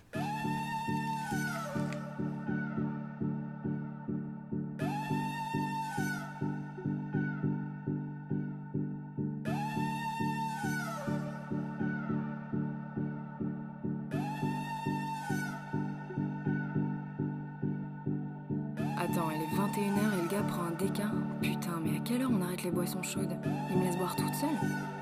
[20.43, 21.05] prend un déca
[21.41, 23.35] Putain, mais à quelle heure on arrête les boissons chaudes?
[23.71, 24.49] Il me laisse boire toute seule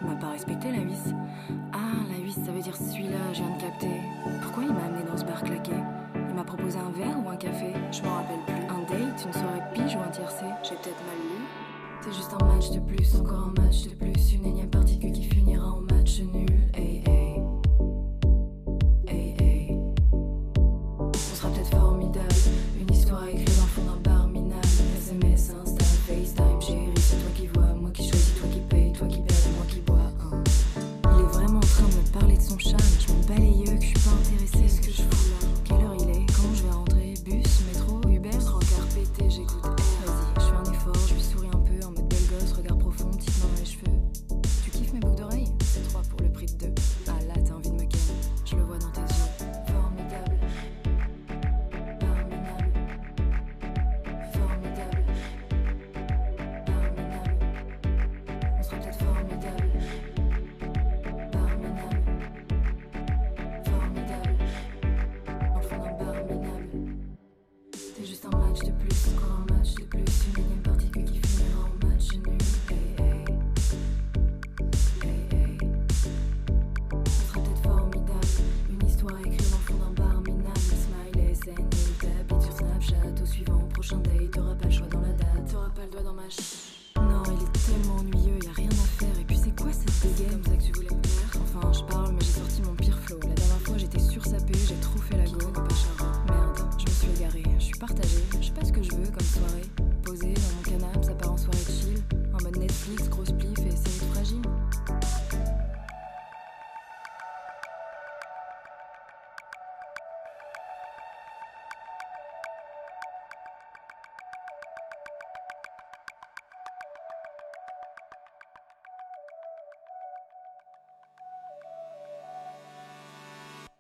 [0.02, 1.14] Il m'a pas respecté la vis.
[1.74, 1.78] Ah,
[2.10, 4.02] la vis, ça veut dire celui-là, je viens de capter.
[4.42, 5.74] Pourquoi il m'a amené dans ce bar claqué?
[6.30, 7.74] Il m'a proposé un verre ou un café?
[7.92, 8.64] Je m'en rappelle plus.
[8.70, 10.46] Un date, une soirée pige ou un tiercé?
[10.64, 11.44] J'ai peut-être mal lu.
[12.02, 14.34] C'est juste un match de plus, encore un match de plus.
[14.34, 15.25] Une énième particule qui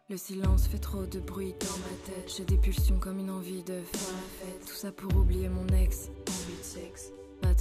[0.08, 2.32] Le silence fait trop de bruit dans ma tête.
[2.38, 4.66] J'ai des pulsions comme une envie de faire la fête.
[4.68, 6.12] Tout ça pour oublier mon ex.
[6.28, 7.12] Envie de sexe.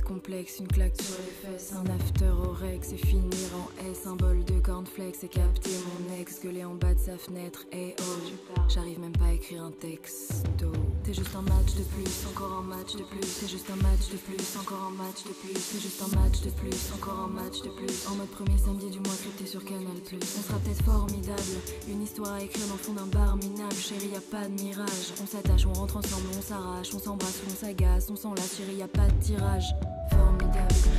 [0.04, 1.72] Complexe, une claque sur les fesses.
[1.72, 4.06] Un after au rex et finir en S.
[4.06, 7.64] Un bol de cornflakes et capter mon ex gueuler en bas de sa fenêtre.
[7.72, 10.70] Eh oh, j'arrive même pas à écrire un texto.
[11.04, 13.40] T'es juste un match de plus, encore un match de plus.
[13.40, 15.54] T'es juste un match de plus, encore un match de plus.
[15.54, 18.06] T'es juste un match de plus, encore un match de plus.
[18.06, 20.20] En mode premier samedi du mois crypté sur Canal Plus.
[20.38, 21.56] On sera peut-être formidable,
[21.88, 23.74] une histoire à écrire dans le fond d'un bar minable.
[23.74, 25.14] Chérie, y a pas de mirage.
[25.22, 28.56] On s'attache, on rentre ensemble, on s'arrache, on s'embrasse, on s'agace, on s'enlace.
[28.58, 29.74] Chérie, y a pas de tirage.
[30.54, 30.93] Formidable.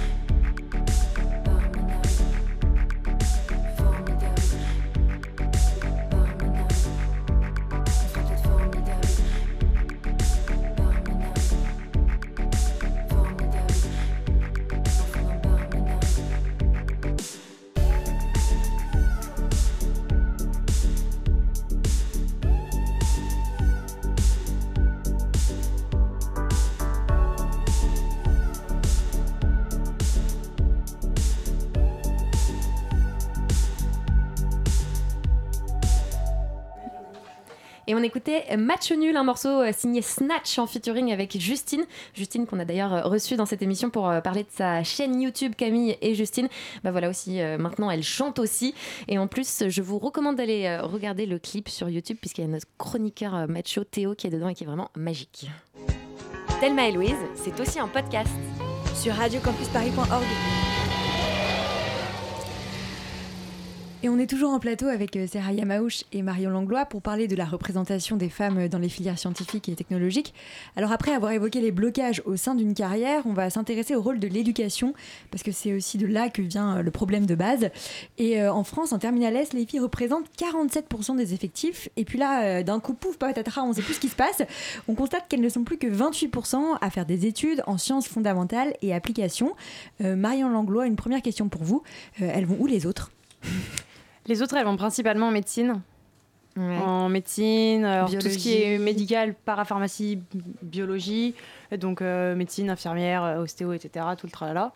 [38.05, 41.85] Écoutait Match Nul, un morceau euh, signé Snatch en featuring avec Justine.
[42.13, 45.21] Justine qu'on a d'ailleurs euh, reçue dans cette émission pour euh, parler de sa chaîne
[45.21, 46.47] YouTube Camille et Justine.
[46.83, 48.73] Bah voilà aussi, maintenant elle chante aussi.
[49.07, 52.47] Et en plus, je vous recommande d'aller regarder le clip sur YouTube puisqu'il y a
[52.47, 55.49] notre chroniqueur macho Théo qui est dedans et qui est vraiment magique.
[56.59, 58.29] Thelma et Louise, c'est aussi un podcast
[58.95, 60.64] sur radiocampusparis.org.
[64.05, 67.27] Et on est toujours en plateau avec euh, Sarah Yamauch et Marion Langlois pour parler
[67.27, 70.31] de la représentation des femmes dans les filières scientifiques et technologiques.
[70.75, 74.19] Alors après avoir évoqué les blocages au sein d'une carrière, on va s'intéresser au rôle
[74.19, 74.93] de l'éducation
[75.31, 77.71] parce que c'est aussi de là que vient euh, le problème de base.
[78.19, 81.89] Et euh, en France, en terminale S, les filles représentent 47% des effectifs.
[81.97, 84.43] Et puis là, d'un coup, pouf, patatras, on ne sait plus ce qui se passe.
[84.87, 88.75] On constate qu'elles ne sont plus que 28% à faire des études en sciences fondamentales
[88.83, 89.55] et applications.
[89.99, 91.81] Marion Langlois, une première question pour vous.
[92.19, 93.09] elles vont où les autres?
[94.27, 95.81] Les autres, elles vont principalement en médecine.
[96.57, 100.19] En médecine, alors, tout ce qui est médical, parapharmacie,
[100.61, 101.35] biologie,
[101.77, 104.71] donc euh, médecine, infirmière, euh, ostéo, etc., tout le tralala.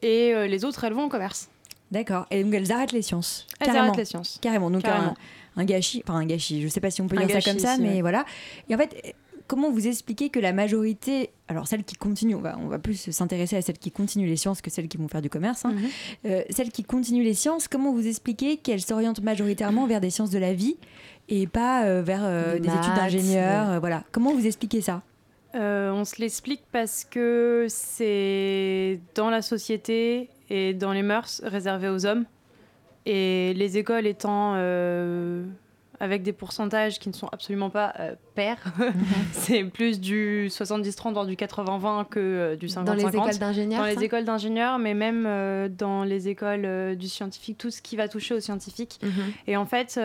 [0.00, 1.50] Et euh, les autres, elles vont en commerce.
[1.90, 2.26] D'accord.
[2.30, 3.48] Et donc elles arrêtent les sciences.
[3.58, 4.38] Elles arrêtent les sciences.
[4.40, 4.70] Carrément.
[4.70, 4.84] Donc
[5.56, 7.78] Un, gâchis, enfin un gâchis, je sais pas si on peut dire ça comme ça,
[7.78, 8.24] mais voilà.
[8.68, 12.56] Et en fait, comment vous expliquez que la majorité, alors celles qui continuent, on va,
[12.58, 15.22] on va plus s'intéresser à celles qui continuent les sciences que celles qui vont faire
[15.22, 15.72] du commerce, hein.
[15.72, 15.88] mhm.
[16.26, 20.30] euh, celles qui continuent les sciences, comment vous expliquez qu'elles s'orientent majoritairement vers des sciences
[20.30, 20.76] de la vie
[21.28, 24.04] et pas euh, vers euh, des, études d'ingénieur Voilà.
[24.12, 25.02] Comment vous expliquez ça?
[25.56, 32.06] On se l'explique parce que c'est dans la société et dans les mœurs réservé aux
[32.06, 32.24] hommes.
[33.06, 34.54] Et les écoles étant
[36.00, 38.72] avec des pourcentages qui ne sont absolument pas euh, pairs.
[38.78, 38.94] Mhm.
[39.32, 42.84] c'est plus du 70-30, voire du 80-20 que euh, du 50-50.
[42.84, 47.08] Dans les écoles d'ingénieurs Dans les écoles d'ingénieurs, mais même euh, dans les écoles du
[47.08, 48.98] scientifique, tout ce qui va toucher au scientifique.
[49.02, 49.32] Mhm.
[49.46, 49.98] Et en fait,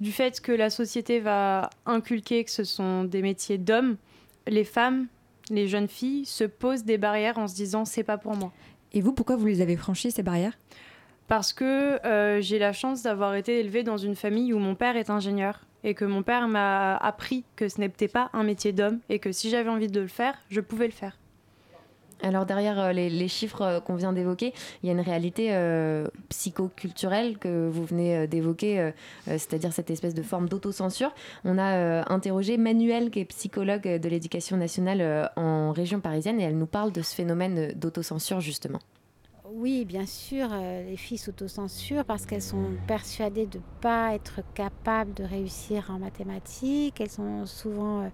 [0.00, 3.96] du fait que la société va inculquer que ce sont des métiers d'hommes,
[4.46, 5.06] les femmes,
[5.50, 8.52] les jeunes filles se posent des barrières en se disant c'est pas pour moi.
[8.92, 10.56] Et vous, pourquoi vous les avez franchies, ces barrières?
[11.28, 14.96] Parce que euh, j'ai la chance d'avoir été élevée dans une famille où mon père
[14.96, 19.00] est ingénieur et que mon père m'a appris que ce n'était pas un métier d'homme
[19.08, 21.16] et que si j'avais envie de le faire, je pouvais le faire.
[22.22, 25.50] Alors derrière euh, les, chiffres euh, qu'on vient d'évoquer, il y a une réalité
[26.28, 28.92] psychoculturelle que vous venez d'évoquer,
[29.26, 31.12] c'est-à-dire cette espèce de forme d'autocensure.
[31.44, 36.58] On a interrogé Manuel, qui est psychologue de l'éducation nationale en région parisienne, et elle
[36.58, 38.80] nous parle de ce phénomène d'autocensure justement.
[39.56, 44.40] Oui, bien sûr, euh, les filles s'autocensurent parce qu'elles sont persuadées de ne pas être
[44.52, 47.00] capables de réussir en mathématiques.
[47.00, 48.00] Elles sont souvent...
[48.00, 48.08] Euh,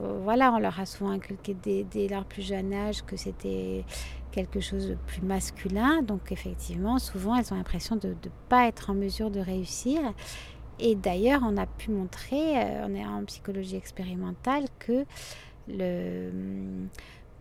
[0.00, 3.86] euh, voilà, on leur a souvent inculqué dès, leur plus jeune âge que c'était
[4.30, 6.02] quelque chose de plus masculin.
[6.02, 10.00] Donc effectivement, souvent, elles ont l'impression de ne pas être en mesure de réussir.
[10.78, 15.06] Et d'ailleurs, on a pu montrer, on est en psychologie expérimentale, que
[15.66, 16.30] le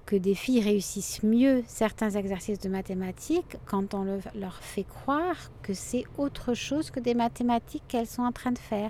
[0.08, 5.74] que des filles réussissent mieux certains exercices de mathématiques quand on leur fait croire que
[5.74, 8.90] c'est autre chose que des mathématiques qu'elles sont en train de faire.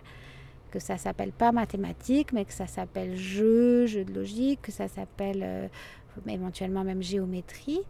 [0.71, 4.88] Que ça s'appelle pas mathématiques, mais que ça s'appelle jeu, jeu de logique, que ça
[4.88, 5.67] s'appelle euh,
[6.27, 7.82] éventuellement même géométrie.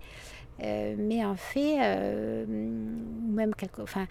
[0.63, 4.07] Euh, mais en fait, euh, même quelque, enfin,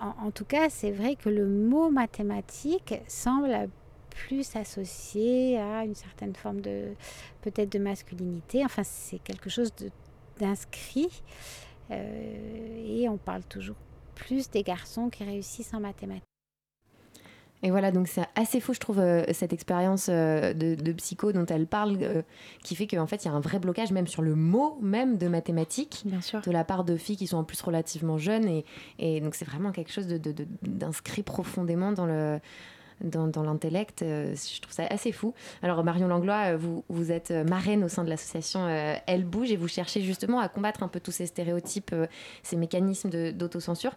[0.00, 3.68] en, en, tout cas, c'est vrai que le mot mathématique semble
[4.10, 6.88] plus associé à une certaine forme de
[7.42, 8.64] peut-être de masculinité.
[8.64, 9.70] Enfin, c'est quelque chose
[10.38, 11.22] d'inscrit.
[11.90, 13.76] Euh, et on parle toujours
[14.14, 16.24] plus des garçons qui réussissent en mathématiques.
[17.62, 21.44] Et voilà, donc c'est assez fou, je trouve, euh, cette expérience euh, de, psycho dont
[21.46, 22.22] elle parle, euh,
[22.64, 25.18] qui fait qu'en fait, il y a un vrai blocage même sur le mot même
[25.18, 26.40] de mathématiques, Bien sûr.
[26.40, 28.48] de la part de filles qui sont en plus relativement jeunes.
[28.48, 28.64] Et,
[28.98, 32.40] et donc, c'est vraiment quelque chose d'inscrit de, profondément dans le
[33.02, 34.00] dans, l'intellect.
[34.00, 35.34] je trouve ça assez fou.
[35.62, 38.68] Alors, Marion Langlois, vous, vous êtes marraine au sein de l'association
[39.06, 41.94] Elle Bouge et vous cherchez justement à combattre un peu tous ces stéréotypes,
[42.42, 43.92] ces mécanismes d'autocensure.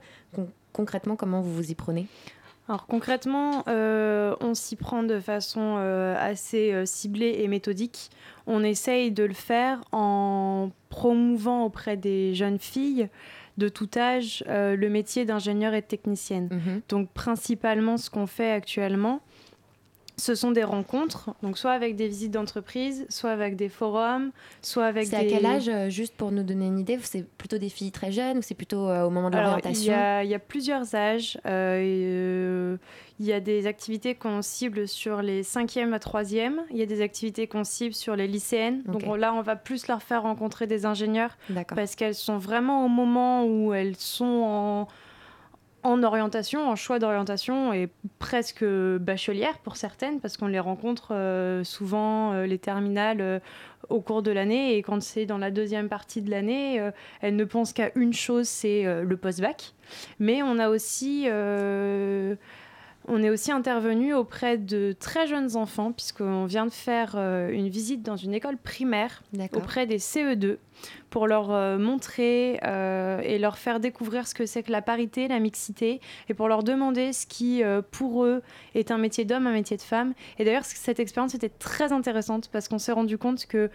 [0.71, 2.07] concrètement, comment vous vous y prenez?
[2.69, 8.09] Alors concrètement, euh, on s'y prend de façon euh, assez euh, ciblée et méthodique.
[8.47, 13.09] On essaye de le faire en promouvant auprès des jeunes filles
[13.57, 16.49] de tout âge le métier d'ingénieur et de technicienne.
[16.51, 16.81] Mhm.
[16.89, 19.21] Donc principalement ce qu'on fait actuellement,
[20.17, 24.85] ce sont des rencontres, donc soit avec des visites d'entreprise, soit avec des forums, soit
[24.85, 25.09] avec des...
[25.09, 27.91] C'est à quel âge, euh, juste pour nous donner une idée C'est plutôt des filles
[27.91, 29.93] très jeunes ou c'est plutôt euh, au moment de l'orientation?
[30.21, 31.39] il, y, a plusieurs âges.
[31.47, 32.77] Euh,
[33.19, 36.57] il y a des activités qu'on cible sur les 5e à 3e.
[36.69, 38.83] Il y a des activités qu'on cible sur les lycéennes.
[38.83, 42.89] Donc là, on va plus leur faire rencontrer des ingénieurs parce qu'elles sont vraiment au
[42.89, 44.87] moment où elles sont en
[45.83, 51.63] en orientation, en choix d'orientation et presque bachelière pour certaines, parce qu'on les rencontre euh,
[51.63, 53.39] souvent, euh, les terminales, euh,
[53.89, 54.77] au cours de l'année.
[54.77, 56.81] Et quand c'est dans la deuxième partie de l'année,
[57.19, 59.73] elles ne pensent qu'à une chose, c'est le post-bac.
[60.19, 61.27] Mais on a aussi
[63.07, 67.67] on est aussi intervenu auprès de très jeunes enfants, puisqu'on vient de faire euh, une
[67.67, 70.57] visite dans une école primaire auprès des CE2
[71.09, 75.27] pour leur euh, montrer euh, et leur faire découvrir ce que c'est que la parité,
[75.27, 77.61] la mixité, et pour leur demander ce qui,
[77.91, 78.41] pour eux,
[78.73, 80.13] est un métier d'homme, un métier de femme.
[80.39, 83.69] Et d'ailleurs, cette expérience était très intéressante parce qu'on s'est rendu compte que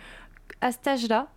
[0.61, 1.29] à cet âge-là,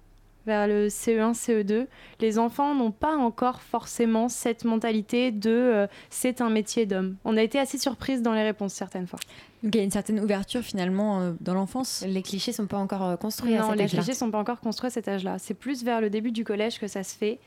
[0.45, 1.88] vers le CE1, CE2,
[2.19, 7.15] les enfants n'ont pas encore forcément cette mentalité de euh, c'est un métier d'homme.
[7.25, 9.19] On a été assez surprise dans les réponses certaines fois.
[9.63, 12.04] Donc il y a une certaine ouverture finalement euh, dans l'enfance.
[12.08, 13.84] Les clichés sont pas encore euh, construits non, à cet âge-là.
[13.84, 15.38] les clichés sont pas encore construits à cet âge-là.
[15.38, 17.39] C'est plus vers le début du collège que ça se fait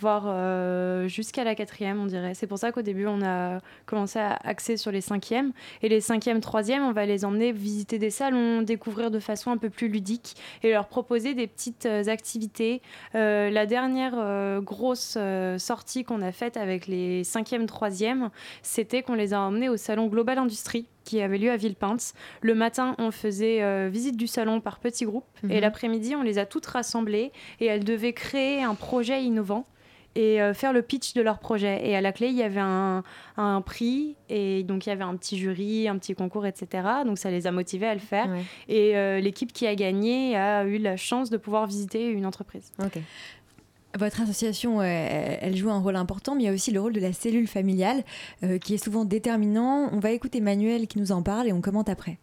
[0.00, 2.34] voire euh, jusqu'à la quatrième, on dirait.
[2.34, 5.52] C'est pour ça qu'au début, on a commencé à axer sur les cinquièmes.
[5.82, 9.56] Et les cinquièmes, troisièmes, on va les emmener visiter des salons, découvrir de façon un
[9.56, 12.82] peu plus ludique et leur proposer des petites euh, activités.
[13.14, 15.18] Euh, la dernière grosse
[15.58, 18.30] sortie qu'on a faite avec les cinquièmes, troisièmes,
[18.62, 22.12] c'était qu'on les a emmenés au salon Global Industrie qui avait lieu à Villepinte.
[22.42, 25.60] Le matin, on faisait visite du salon par petits groupes et mhm.
[25.60, 29.66] l'après-midi, on les a toutes rassemblées et elles devaient créer un projet innovant
[30.18, 31.88] et euh, faire le pitch de leur projet.
[31.88, 33.04] Et à la clé, il y avait un,
[33.36, 36.88] un, prix, et donc il y avait un petit jury, un petit concours, etc.
[37.06, 38.28] Donc ça les a motivés à le faire.
[38.68, 42.72] Et euh, l'équipe qui a gagné a eu la chance de pouvoir visiter une entreprise.
[43.96, 47.00] Votre association, elle joue un rôle important, mais il y a aussi le rôle de
[47.00, 48.02] la cellule familiale
[48.42, 49.88] euh, qui est souvent déterminant.
[49.92, 52.18] On va écouter Manuel qui nous en parle et on commente après.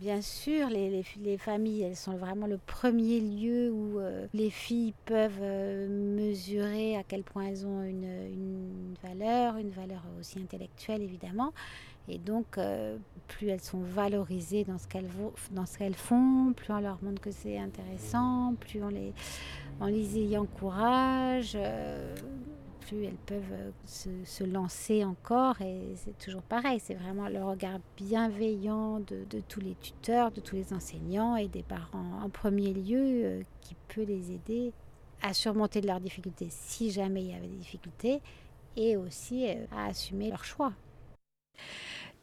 [0.00, 4.94] Bien sûr, les, les, familles, elles sont vraiment le premier lieu où euh, les filles
[5.04, 11.52] peuvent euh, mesurer à quel point elles ont une, valeur, une valeur aussi intellectuelle évidemment.
[12.08, 12.96] Et donc, euh,
[13.28, 15.10] plus elles sont valorisées dans ce qu'elles,
[15.50, 19.12] dans ce qu'elles font, plus on leur montre que c'est intéressant, plus on les,
[19.82, 21.58] on les y encourage
[22.96, 23.70] elles peuvent euh,
[24.24, 25.60] se, lancer encore.
[25.60, 30.56] Et c'est toujours pareil, c'est vraiment le regard bienveillant de, tous les tuteurs, de tous
[30.56, 34.72] les enseignants et des parents en premier lieu euh, qui peut les aider
[35.22, 38.20] à surmonter leurs difficultés si jamais il y avait des difficultés
[38.76, 40.72] et aussi euh, à assumer leurs choix.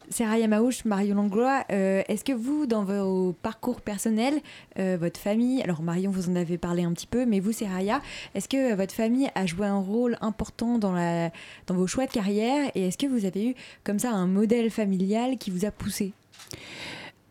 [0.09, 4.35] Sarah Yamauch, Marion Langlois, euh, est-ce que vous, dans vos parcours personnels,
[4.79, 8.01] euh, votre famille, alors Marion, vous en avez parlé un petit peu, mais vous, Seraya,
[8.33, 11.31] est-ce que votre famille a joué un rôle important dans
[11.67, 15.37] vos choix de carrière et est-ce que vous avez eu comme ça un modèle familial
[15.37, 16.13] qui vous a poussé?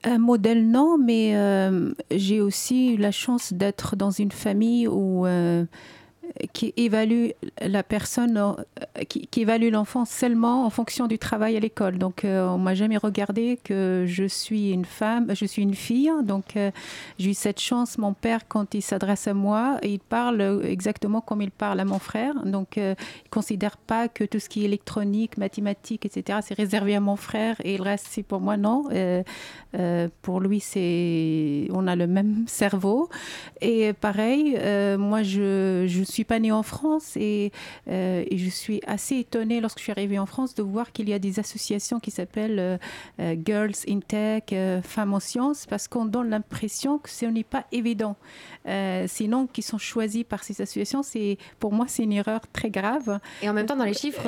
[0.05, 5.27] Un modèle, non, mais euh, j'ai aussi eu la chance d'être dans une famille où
[6.53, 11.99] qui évalue la personne, euh, qui, évalue l'enfant seulement en fonction du travail à l'école.
[11.99, 16.11] Donc, euh, on m'a jamais regardé que je suis une femme, je suis une fille.
[16.25, 16.71] Donc, euh,
[17.19, 17.99] j'ai eu cette chance.
[17.99, 21.99] Mon père, quand il s'adresse à moi, il parle exactement comme il parle à mon
[21.99, 22.35] frère.
[22.45, 22.97] Donc, il
[23.31, 27.57] considère pas que tout ce qui est électronique, mathématiques, etc., c'est réservé à mon frère
[27.65, 28.57] et le reste, c'est pour moi.
[28.57, 28.85] Non.
[30.23, 33.09] pour lui, c'est, on a le même cerveau.
[33.61, 34.59] Et pareil,
[34.99, 37.53] moi, je, je suis suis pas née en France et,
[37.89, 41.09] euh, et, je suis assez étonnée lorsque je suis arrivée en France de voir qu'il
[41.09, 42.79] y a des associations qui s'appellent euh,
[43.21, 44.45] euh, Girls in Tech,
[44.83, 48.17] Femmes en sciences, parce qu'on donne l'impression que ce n'est pas évident.
[48.65, 52.71] ces noms qui sont choisis par ces associations, c'est pour moi c'est une erreur très
[52.71, 53.21] grave.
[53.43, 54.27] Et en même temps dans les chiffres,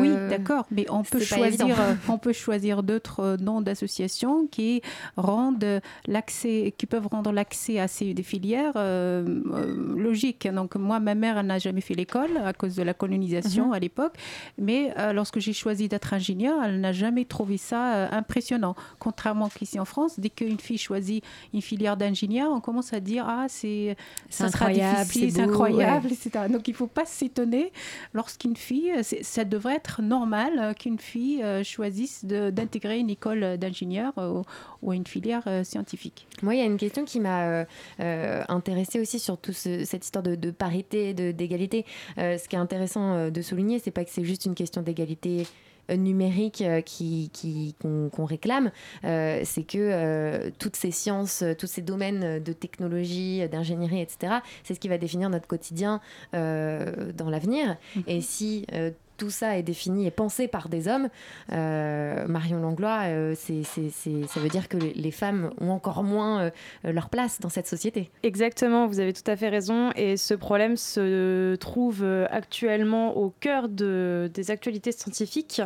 [0.00, 1.76] oui, d'accord, mais on peut choisir,
[2.08, 4.82] on peut choisir d'autres noms d'associations qui
[5.16, 8.76] rendent l'accès, qui peuvent rendre l'accès à ces des filières
[9.96, 10.46] logiques.
[10.48, 13.72] Donc moi, ma mère n'a jamais fait l'école à cause de la colonisation mhm.
[13.74, 14.14] à l'époque,
[14.58, 18.74] mais euh, lorsque j'ai choisi d'être ingénieur, elle n'a jamais trouvé ça euh, impressionnant.
[18.98, 21.22] Contrairement qu'ici en France, dès qu'une fille choisit
[21.54, 23.96] une filière d'ingénieur, on commence à dire ah c'est
[24.28, 26.30] ça incroyable, c'est incroyable, etc.
[26.50, 27.72] Donc il ne faut pas s'étonner
[28.12, 34.12] lorsqu'une fille, ça devrait être normal euh, qu'une fille choisisse d'intégrer une école d'ingénieur
[34.82, 36.26] ou, une filière scientifique.
[36.42, 37.64] Moi, il y a une question qui m'a
[38.48, 41.84] intéressée aussi sur toute cette histoire de, de parité, d'égalité.
[42.18, 44.82] Euh, ce qui est intéressant euh, de souligner, c'est pas que c'est juste une question
[44.82, 45.46] d'égalité
[45.90, 48.70] euh, numérique qui, qu'on, réclame,
[49.02, 54.88] c'est que toutes ces sciences, tous ces domaines de technologie, d'ingénierie, etc., c'est ce qui
[54.88, 56.00] va définir notre quotidien
[56.32, 57.76] dans l'avenir.
[57.96, 58.02] Mm-hmm.
[58.06, 58.66] Et si
[59.16, 61.08] tout ça est défini et pensé par des hommes,
[61.52, 66.50] euh, Marion Langlois, euh, c'est, ça veut dire que les femmes ont encore moins euh,
[66.92, 68.10] leur place dans cette société.
[68.22, 69.90] Exactement, vous avez tout à fait raison.
[69.96, 75.62] Et ce problème se trouve actuellement au cœur de, des actualités scientifiques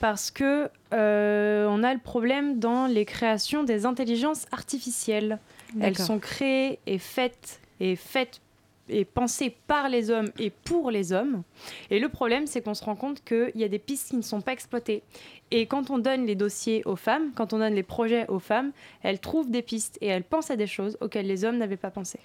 [0.00, 5.38] parce que on a le problème dans les créations des intelligences artificielles.
[5.80, 8.40] Elles sont créées et faites et faites
[8.88, 11.42] est pensé par les hommes et pour les hommes.
[11.90, 14.22] Et le problème, c'est qu'on se rend compte qu'il y a des pistes qui ne
[14.22, 15.02] sont pas exploitées.
[15.50, 18.72] Et quand on donne les dossiers aux femmes, quand on donne les projets aux femmes,
[19.02, 21.90] elles trouvent des pistes et elles pensent à des choses auxquelles les hommes n'avaient pas
[21.90, 22.18] pensé.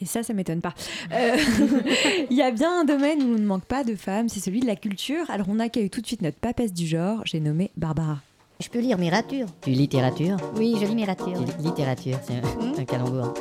[0.00, 0.74] Et ça, ça m'étonne pas.
[1.12, 1.36] Euh,
[2.30, 4.60] il y a bien un domaine où on ne manque pas de femmes, c'est celui
[4.60, 5.30] de la culture.
[5.30, 8.18] Alors on accueille tout de suite notre papesse du genre, j'ai nommé Barbara.
[8.60, 9.46] Je peux lire littérature.
[9.62, 11.34] Tu littérature Oui, je lis littérature.
[11.60, 13.34] Littérature, c'est un, hmm un calembour.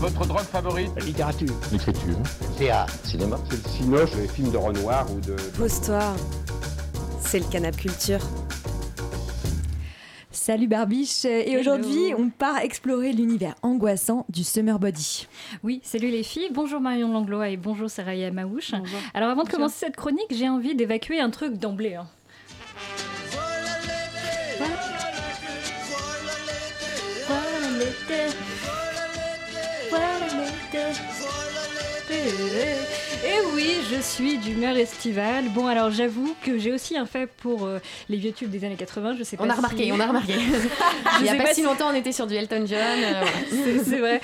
[0.00, 1.52] Votre drogue favorite La littérature.
[1.72, 2.16] L'écriture.
[2.56, 2.94] Théâtre.
[3.04, 3.36] Cinéma.
[3.50, 5.34] C'est le cinoche, les films de Renoir ou de...
[5.56, 6.14] Post-toi.
[7.20, 8.20] C'est le canap culture.
[10.30, 15.26] Salut Barbiche et aujourd'hui on part explorer l'univers angoissant du summer body.
[15.64, 18.72] Oui, salut les filles, bonjour Marion Langlois et bonjour Saraya Maouche.
[19.14, 21.96] Alors avant de commencer cette chronique, j'ai envie d'évacuer un truc d'emblée.
[21.96, 22.06] Hein.
[32.10, 35.50] Et oui, je suis d'humeur estivale.
[35.50, 37.78] Bon, alors j'avoue que j'ai aussi un fait pour euh,
[38.08, 39.16] les vieux tubes des années 80.
[39.18, 39.44] Je sais pas.
[39.44, 40.34] On a remarqué, on a remarqué.
[41.18, 42.78] Il n'y a pas, si longtemps, on était sur du Elton John.
[42.78, 43.24] Euh,
[43.84, 44.22] c'est vrai.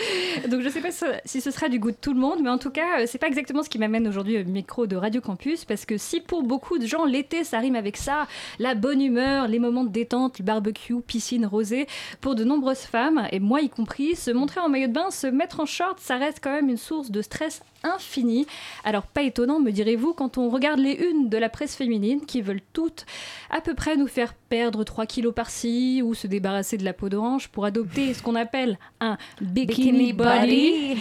[0.48, 0.88] Donc je sais pas
[1.24, 3.18] si ce sera du goût de tout le monde, mais en tout cas, euh, c'est
[3.18, 6.42] pas exactement ce qui m'amène aujourd'hui au micro de Radio Campus, parce que si pour
[6.42, 8.26] beaucoup de gens l'été ça rime avec ça,
[8.58, 11.86] la bonne humeur, les moments de détente, le barbecue, piscine, rosée,
[12.22, 15.26] pour de nombreuses femmes et moi y compris, se montrer en maillot de bain, se
[15.26, 18.46] mettre en short, ça reste quand même une source de stress infini.
[18.82, 22.42] Alors pas étonnant, me direz-vous, quand on regarde les unes de la presse féminine qui
[22.42, 23.06] veulent toutes
[23.50, 27.08] à peu près nous faire perdre 3 kilos par-ci ou se débarrasser de la peau
[27.08, 30.94] d'orange pour adopter ce qu'on appelle un bikini, body,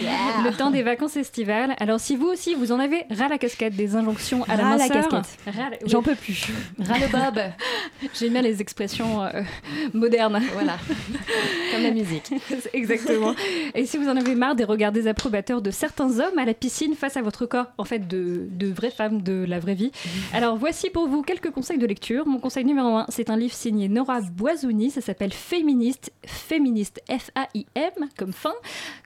[0.44, 1.76] le temps des vacances estivales.
[1.78, 5.22] Alors si vous aussi vous en avez ras la casquette des injonctions à la minceur,
[5.86, 6.48] j'en peux plus.
[6.80, 7.44] Ras le bob.
[8.18, 9.42] J'aime bien les expressions euh,
[9.92, 10.42] modernes.
[10.52, 10.76] Voilà,
[11.72, 12.32] comme la musique.
[12.72, 13.36] Exactement.
[13.76, 16.96] Et si vous en avez marre des regards désapprobateurs de certains hommes à la piscine
[16.96, 19.92] face à votre corps, en fait, de, de vraies femmes de la vraie vie.
[20.32, 22.26] Alors, voici pour vous quelques conseils de lecture.
[22.26, 28.08] Mon conseil numéro un, c'est un livre signé Nora Boisouni, ça s'appelle Féministe, Féministe, F-A-I-M,
[28.16, 28.54] comme fin,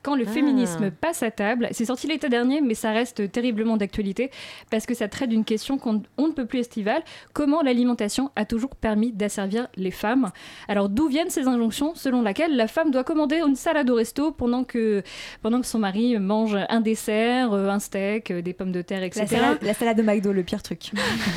[0.03, 0.30] quand le ah.
[0.30, 1.68] féminisme passe à table.
[1.72, 4.30] C'est sorti l'été dernier, mais ça reste terriblement d'actualité,
[4.70, 8.76] parce que ça traite d'une question qu'on ne peut plus estivale, comment l'alimentation a toujours
[8.76, 10.30] permis d'asservir les femmes?
[10.68, 14.32] Alors, d'où viennent ces injonctions selon laquelle la femme doit commander une salade au resto
[14.32, 15.03] pendant que,
[15.43, 19.03] pendant que son mari mange un dessert, euh, un steak, euh, des pommes de terre,
[19.03, 19.26] etc.
[19.62, 20.93] La salade, de McDo, le pire truc.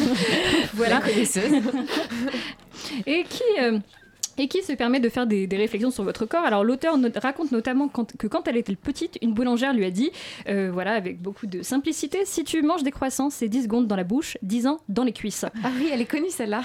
[0.74, 1.02] voilà.
[3.06, 3.80] Et qui, euh,
[4.38, 6.44] et qui se permet de faire des, réflexions sur votre corps.
[6.44, 10.12] Alors l'auteur raconte notamment que quand elle était petite, une boulangère lui a dit,
[10.48, 13.96] euh, voilà, avec beaucoup de simplicité, si tu manges des croissants, c'est 10 secondes dans
[13.96, 15.46] la bouche, 10 ans dans les cuisses.
[15.64, 16.62] Ah oui, elle est connue celle-là.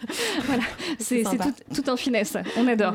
[0.44, 0.62] voilà,
[0.98, 1.24] c'est
[1.74, 2.94] tout, en finesse, on adore.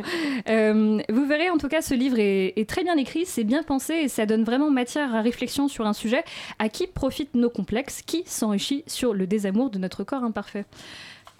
[0.49, 3.63] Euh, vous verrez, en tout cas, ce livre est, est très bien écrit, c'est bien
[3.63, 6.23] pensé et ça donne vraiment matière à réflexion sur un sujet
[6.59, 10.65] à qui profitent nos complexes, qui s'enrichit sur le désamour de notre corps imparfait.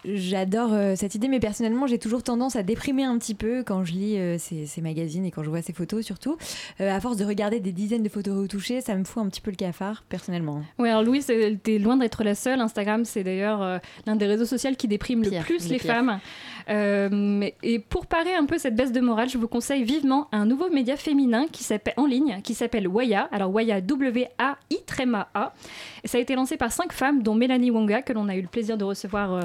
[0.03, 3.85] J'adore euh, cette idée, mais personnellement, j'ai toujours tendance à déprimer un petit peu quand
[3.85, 6.37] je lis euh, ces, ces magazines et quand je vois ces photos, surtout.
[6.79, 9.41] Euh, à force de regarder des dizaines de photos retouchées, ça me fout un petit
[9.41, 10.63] peu le cafard, personnellement.
[10.79, 12.59] Oui, alors Louise, euh, t'es loin d'être la seule.
[12.61, 13.77] Instagram, c'est d'ailleurs euh,
[14.07, 15.93] l'un des réseaux sociaux qui déprime Pire, le plus le les pire.
[15.93, 16.19] femmes.
[16.69, 20.45] Euh, et pour parer un peu cette baisse de morale, je vous conseille vivement un
[20.45, 23.27] nouveau média féminin qui s'appelle en ligne, qui s'appelle Waya.
[23.31, 23.81] Alors Waya,
[24.85, 25.53] tréma A.
[26.03, 28.41] Et ça a été lancé par cinq femmes, dont Mélanie Wonga, que l'on a eu
[28.41, 29.41] le plaisir de recevoir euh,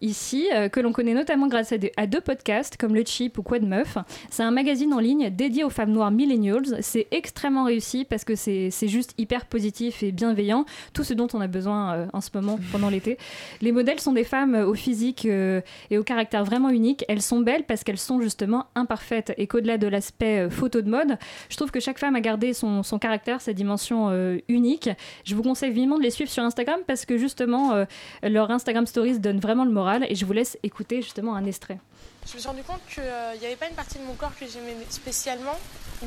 [0.00, 3.42] ici, euh, que l'on connaît notamment grâce à, à deux podcasts comme Le Chip ou
[3.42, 3.98] Quoi de Meuf.
[4.30, 6.78] C'est un magazine en ligne dédié aux femmes noires millennials.
[6.80, 11.40] C'est extrêmement réussi parce que c'est juste hyper positif et bienveillant, tout ce dont on
[11.40, 13.18] a besoin en ce moment pendant l'été.
[13.60, 17.04] Les modèles sont des femmes au physique et au caractère vraiment unique.
[17.08, 20.90] Elles sont belles parce qu'elles sont justement imparfaites et qu'au-delà de l'aspect euh, photo de
[20.90, 21.16] mode,
[21.48, 24.90] je trouve que chaque femme a gardé son, son caractère, sa dimension euh, unique.
[25.24, 27.84] Je vous conseille vivement de les suivre sur Instagram parce que justement, euh,
[28.22, 31.78] leur Instagram Stories donne vraiment le moral et je vous laisse écouter justement un extrait.
[32.26, 33.02] Je me suis rendu compte qu'il
[33.40, 35.58] n'y avait pas une partie de mon corps que j'aimais spécialement,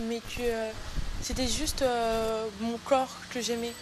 [0.08, 0.70] mais que euh,
[1.22, 3.74] c'était juste euh, mon corps que j'aimais.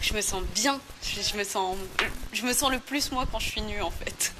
[0.00, 1.76] Je me sens bien, je, je me sens,
[2.32, 4.34] je me sens le plus moi quand je suis nue en fait.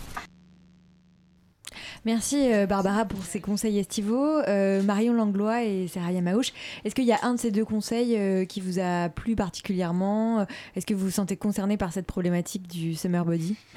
[2.04, 4.38] Merci euh, Barbara pour ces conseils estivaux.
[4.48, 6.52] Euh, Marion Langlois et Sarah Yamaouche,
[6.84, 10.46] est-ce qu'il y a un de ces deux conseils euh, qui vous a plu particulièrement?
[10.74, 13.56] Est-ce que vous vous sentez concerné par cette problématique du summer body?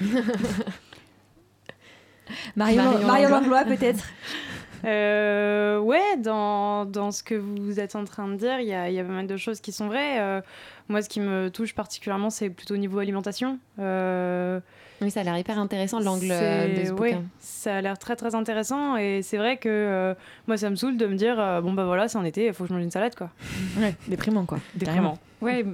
[2.56, 3.62] Marion, Marion Marion Langlois.
[3.62, 4.04] Langlois peut-être?
[4.84, 8.90] Euh, ouais, dans, dans ce que vous êtes en train de dire, il y a,
[8.90, 10.20] y a pas mal de choses qui sont vraies.
[10.20, 10.40] Euh,
[10.88, 13.58] moi, ce qui me touche particulièrement, c'est plutôt au niveau alimentation.
[13.78, 14.60] Euh,
[15.00, 17.24] Oui, ça a l'air hyper intéressant l'angle euh, de ce ouais, bouquin.
[17.38, 20.14] ça a l'air très très intéressant et c'est vrai que euh,
[20.46, 22.52] moi, ça me saoule de me dire euh, bon bah voilà, c'est en été, il
[22.54, 23.30] faut que je mange une salade quoi.
[23.78, 24.58] Ouais, déprimant quoi.
[24.74, 25.18] Déprimant.
[25.42, 25.64] Ouais,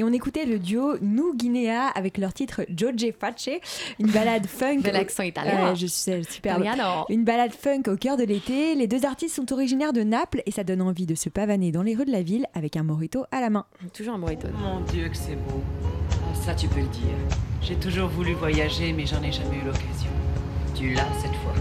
[0.00, 3.50] Et on écoutait le duo Nous Guinea avec leur titre Joje Face,
[3.98, 4.78] une balade funk.
[4.80, 5.68] Bel accent italien.
[5.68, 6.58] Ouais, je sais, super.
[7.10, 8.74] Une balade funk au cœur de l'été.
[8.76, 11.82] Les deux artistes sont originaires de Naples et ça donne envie de se pavaner dans
[11.82, 13.66] les rues de la ville avec un morito à la main.
[13.92, 14.48] Toujours un morito.
[14.54, 15.62] Mon Dieu que c'est beau.
[16.46, 17.18] Ça tu peux le dire.
[17.60, 20.10] J'ai toujours voulu voyager mais j'en ai jamais eu l'occasion.
[20.74, 21.52] Tu l'as cette fois.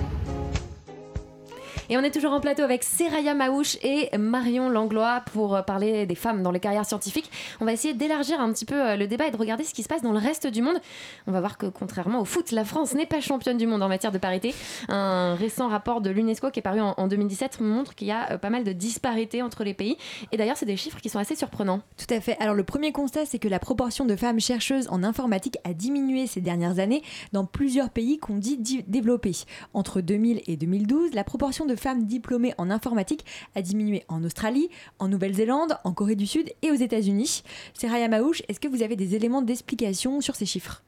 [1.91, 6.05] Et on est toujours en plateau avec Seraya Maouche et Marion Langlois pour euh, parler
[6.05, 7.31] des femmes dans les carrières scientifiques.
[7.61, 9.81] On va essayer d'élargir un petit peu euh, le débat et de regarder ce qui
[9.81, 10.77] se passe dans le reste du monde.
[11.25, 13.87] On va voir que contrairement au foot, la France n'est pas championne du monde en
[13.87, 14.53] matière de parité.
[14.87, 18.33] Un récent rapport de l'UNESCO qui est paru en, en 2017 montre qu'il y a
[18.33, 19.97] euh, pas mal de disparités entre les pays.
[20.31, 21.81] Et d'ailleurs, c'est des chiffres qui sont assez surprenants.
[21.97, 22.37] Tout à fait.
[22.39, 26.27] Alors le premier constat, c'est que la proportion de femmes chercheuses en informatique a diminué
[26.27, 27.01] ces dernières années
[27.33, 29.35] dans plusieurs pays qu'on dit di- développés.
[29.73, 33.25] Entre 2000 et 2012, la proportion de femmes diplômées en informatique
[33.55, 34.69] a diminué en Australie,
[34.99, 37.43] en Nouvelle-Zélande, en Corée du Sud et aux États-Unis.
[37.73, 40.83] Seraya Maouche, est-ce que vous avez des éléments d'explication sur ces chiffres?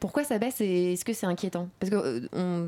[0.00, 1.68] Pourquoi ça baisse et est-ce que c'est inquiétant?
[1.78, 2.66] Parce que euh, on-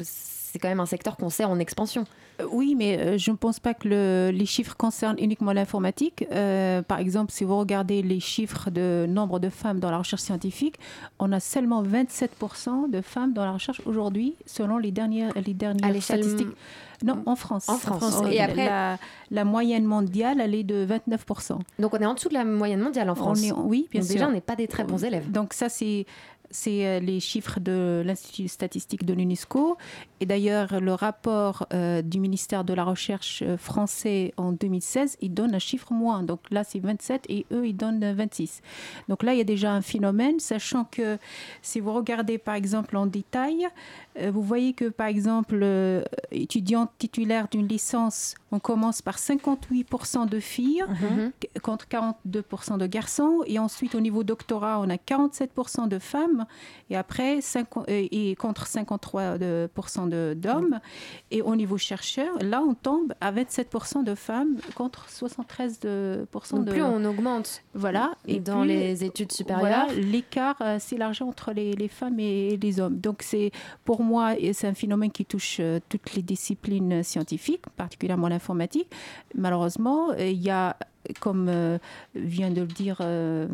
[0.55, 2.05] c'est quand même un secteur qu'on sait en expansion.
[2.40, 6.24] Euh, Oui, mais euh, je ne pense pas que le- les chiffres concernent uniquement l'informatique.
[6.30, 10.22] Euh, par exemple, si vous regardez les chiffres de nombre de femmes dans la recherche
[10.22, 10.76] scientifique,
[11.18, 16.00] on a seulement 27% de femmes dans la recherche aujourd'hui, selon les dernières, les dernières
[16.00, 16.46] statistiques.
[17.05, 17.68] Non, en France.
[17.68, 18.22] En France.
[18.30, 18.96] Et après- la,
[19.32, 21.59] la moyenne mondiale, elle est de 29%.
[21.80, 23.40] Donc on est en dessous de la moyenne mondiale en France.
[23.42, 24.14] On est, oui, bien Donc sûr.
[24.14, 25.30] déjà, on n'est pas des très bons élèves.
[25.32, 26.07] Donc ça, c'est
[26.57, 29.76] c'est euh, les chiffres de l'Institut statistique de l'UNESCO.
[30.20, 35.34] Et d'ailleurs, le rapport euh, du ministère de la Recherche euh, français en 2016, il
[35.34, 36.22] donne un chiffre moins.
[36.22, 38.62] Donc là, c'est 27 et eux, ils donnent euh, 26.
[39.09, 41.18] Donc là, il y a déjà un phénomène, sachant que
[41.61, 43.66] si vous regardez par exemple en détail,
[44.20, 50.26] euh, vous voyez que par exemple, euh, étudiante titulaire d'une licence, on commence par 58%
[50.26, 51.32] de filles Mhm.
[51.40, 53.40] qu- contre 42% de garçons.
[53.46, 56.43] Et ensuite, au niveau doctorat, on a 47% de femmes
[56.90, 60.80] et après 50 euh, et contre 53% de- d'hommes.
[61.30, 66.70] Et au niveau chercheur, là, on tombe à 27% de femmes contre 73% Donc de
[66.72, 68.12] plus on augmente voilà.
[68.26, 69.86] et dans plus- les études supérieures.
[69.86, 72.99] voilà, l'écart euh, s'élargit entre les, les femmes et les hommes.
[72.99, 73.51] Donc c'est
[73.84, 78.88] pour moi c'est un phénomène qui touche euh, toutes les disciplines scientifiques, particulièrement l'informatique.
[79.34, 80.76] Malheureusement, euh, il y a
[81.20, 81.78] comme euh,
[82.14, 83.46] vient de le dire euh,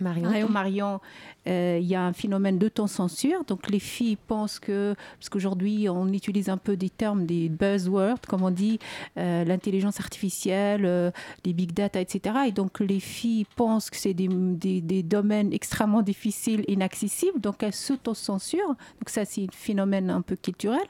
[0.00, 0.28] Marion.
[0.48, 1.00] Marion,
[1.46, 3.44] euh, il y a un phénomène d'autocensure.
[3.44, 8.20] Donc les filles pensent que, parce qu'aujourd'hui on utilise un peu des termes, des buzzwords,
[8.28, 8.78] comme on dit,
[9.16, 11.12] l'intelligence artificielle,
[11.44, 12.36] les big data, etc.
[12.48, 17.62] Et donc les filles pensent que c'est des, des- des domaines extrêmement difficiles, inaccessibles, donc
[17.62, 18.68] elles s'autocensurent.
[18.68, 20.80] Donc ça c'est un phénomène un peu culturel.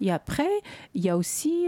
[0.00, 0.48] Et après,
[0.94, 1.66] il y a aussi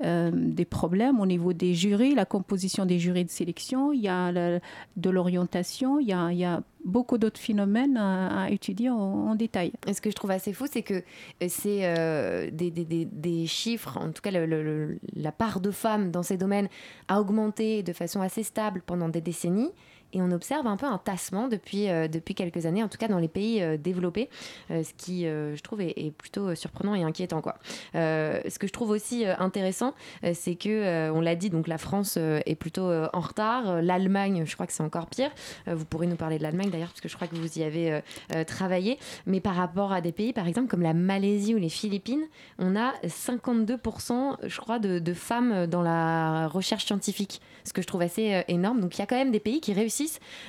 [0.00, 4.32] des problèmes au niveau des jurys, la composition des jurys de sélection, il y a
[4.32, 9.72] de l'orientation, il y a, beaucoup d'autres phénomènes à, étudier en, détail.
[9.88, 13.04] Et ce que je trouve assez fou, c'est que euh, c'est euh, des, des- des-
[13.06, 16.68] des chiffres, en tout cas la part de femmes dans ces domaines
[17.08, 19.72] a augmenté de façon assez stable pendant des décennies.
[20.12, 23.08] Et on observe un peu un tassement depuis, euh, depuis quelques années, en tout cas
[23.08, 24.30] dans les pays euh, développés,
[24.70, 27.40] euh, ce qui, je trouve, est, plutôt surprenant et inquiétant.
[27.40, 27.56] Quoi.
[27.94, 29.94] Ce que je trouve aussi intéressant,
[30.32, 33.82] c'est que, on l'a dit, donc la France est plutôt en retard.
[33.82, 35.30] L'Allemagne, je crois que c'est encore pire.
[35.66, 38.00] Vous pourrez nous parler de l'Allemagne d'ailleurs, parce que je crois que vous y avez
[38.46, 38.98] travaillé.
[39.26, 42.24] Mais par rapport à des pays, par exemple, comme la Malaisie ou les Philippines,
[42.58, 47.86] on a 52%, je crois, de, de femmes dans la recherche scientifique, ce que je
[47.86, 48.80] trouve assez énorme.
[48.80, 49.95] Donc il y a quand même des pays qui réussissent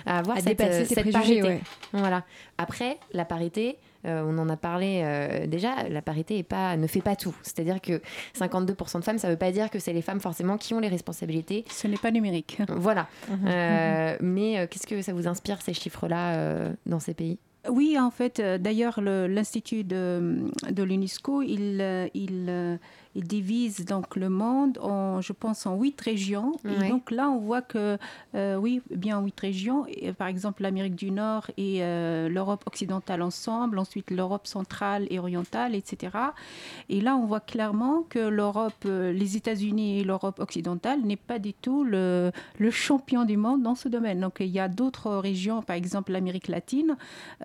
[0.06, 1.48] à avoir À cette, dépasser euh, ces cette préjugés, parité.
[1.48, 1.62] ouais.
[1.94, 2.24] Voilà.
[2.58, 6.88] Après, la parité, euh, on en a parlé euh, déjà, la parité est pas, ne
[6.88, 7.36] fait pas tout.
[7.44, 8.02] C'est-à-dire que
[8.38, 10.80] 52% de femmes, ça ne veut pas dire que c'est les femmes forcément qui ont
[10.80, 11.66] les responsabilités.
[11.70, 12.58] Ce n'est pas numérique.
[12.70, 13.08] Voilà.
[13.30, 13.48] Mhm.
[13.48, 17.38] Euh, mais euh, qu'est-ce que ça vous inspire, ces chiffres-là, euh, dans ces pays?
[17.70, 22.80] Oui, en fait, d'ailleurs, le- l'Institut de, de l'UNESCO, il, il,
[23.18, 26.54] il divise donc le monde en, je pense, en huit régions.
[26.64, 26.86] Ouais.
[26.86, 27.98] Et donc là, on voit que,
[28.36, 29.86] euh, oui, bien huit régions.
[29.90, 35.18] Et, par exemple, l'Amérique du Nord et euh, l'Europe occidentale ensemble, ensuite l'Europe centrale et
[35.18, 36.16] orientale, etc.
[36.90, 41.40] Et là, on voit clairement que l'Europe, euh, les États-Unis et l'Europe occidentale n'est pas
[41.40, 44.20] du tout le, le champion du monde dans ce domaine.
[44.20, 46.96] Donc, il y a d'autres régions, par exemple l'Amérique latine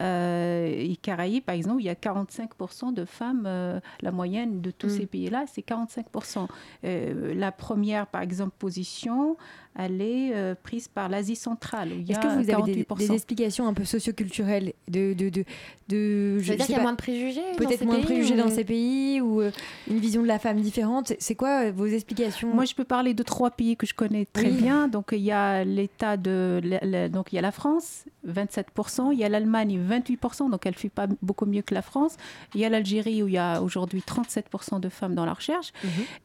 [0.03, 4.71] euh, et Caraïbes, par exemple, il y a 45% de femmes, euh, la moyenne de
[4.71, 4.91] tous Mm.
[4.99, 6.49] ces pays-là, c'est 45%.
[6.85, 9.37] Euh, la première, par exemple, position,
[9.79, 11.91] elle est euh, prise par l'Asie centrale.
[12.09, 12.99] Est-ce que vous avez des, 48%.
[12.99, 15.45] des explications un peu socioculturelles de, de, de,
[15.89, 18.01] de Ça veut dire qu'il y a moins de préjugés dans Peut-être ces moins de
[18.07, 19.51] pays, préjugés ou- dans ces pays ou euh,
[19.91, 21.13] une vision de la femme différente.
[21.19, 22.53] C'est quoi euh, vos explications?
[22.55, 24.61] Moi, je peux parler de trois pays que je connais très Oui.
[24.61, 24.89] bien.
[24.89, 29.11] Donc, il y a l'État de, la- la- donc il y a la France, 27%.
[29.13, 30.51] Il y a l'Allemagne, 28%.
[30.51, 32.17] Donc, elle fait pas beaucoup mieux que la France.
[32.55, 35.73] Il y a l'Algérie où il y a aujourd'hui 37% de femmes dans la recherche.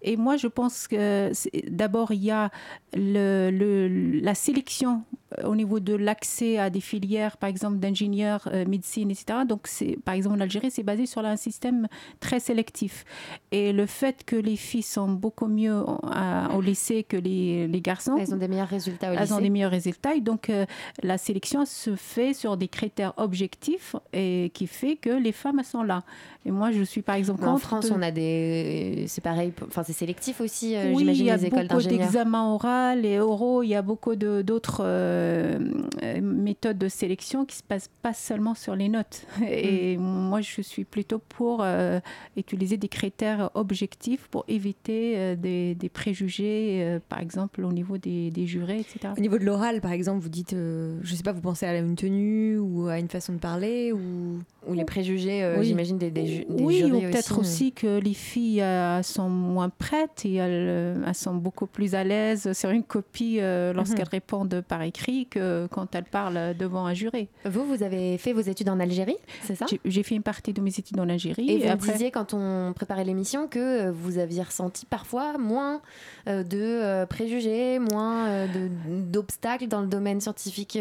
[0.01, 1.31] Et moi, je pense que
[1.69, 2.51] d'abord, il y a
[2.93, 5.03] le, le- la sélection
[5.45, 9.39] au niveau de l'accès à des filières, par exemple d'ingénieurs, euh, médecine, etc.
[9.47, 9.67] Donc,
[10.05, 11.87] par exemple, en Algérie, c'est basé sur un système
[12.19, 13.05] très sélectif.
[13.51, 17.81] Et le fait que les filles sont beaucoup mieux à- au lycée que les, les
[17.81, 18.17] garçons.
[18.19, 19.41] Elles ont des meilleurs résultats au Elles ont lycée.
[19.41, 20.15] des meilleurs résultats.
[20.15, 20.65] Et donc, euh,
[21.03, 25.83] la sélection se fait sur des critères objectifs et qui fait que les femmes sont
[25.83, 26.03] là.
[26.45, 29.05] Et moi, je suis par exemple en France, on a des.
[29.07, 31.73] C'est pareil, enfin, c'est sélectif aussi, euh, oui, il j'imagine, y a les écoles beaucoup
[31.81, 31.99] d'ingénieurs.
[32.07, 33.63] d'examens oraux et oraux.
[33.63, 34.81] Il y a beaucoup d'autres
[35.27, 35.59] euh,
[36.03, 39.25] euh, méthodes de sélection qui se passent pas seulement sur les notes.
[39.47, 41.99] Et moi, je suis plutôt pour euh,
[42.35, 48.31] utiliser des critères objectifs pour éviter euh, des, des préjugés, par exemple au niveau des,
[48.31, 49.13] des jurés, etc.
[49.17, 51.95] Au niveau de l'oral, par exemple, vous dites, je sais pas, vous pensez à une
[51.95, 56.45] tenue ou à une façon de parler ou, ou les préjugés, j'imagine, des, des, ju-
[56.49, 58.63] des oui, ou peut-être aussi, aussi, que les filles
[59.03, 63.73] sont moins prêtes et elles, elles sont beaucoup plus à l'aise sur une copie euh,
[63.73, 67.27] lorsqu'elles répondent par écrit que quand elles parlent devant un juré.
[67.45, 69.65] Vous, vous avez fait vos études en Algérie, c'est ça?
[69.85, 71.49] J'ai- fait une partie de mes études en Algérie.
[71.49, 75.81] Et vous après- disiez quand on préparait l'émission que euh, vous aviez ressenti parfois moins
[76.27, 78.45] euh, de euh, préjugés, moins
[78.87, 80.77] d'obstacles dans le domaine scientifique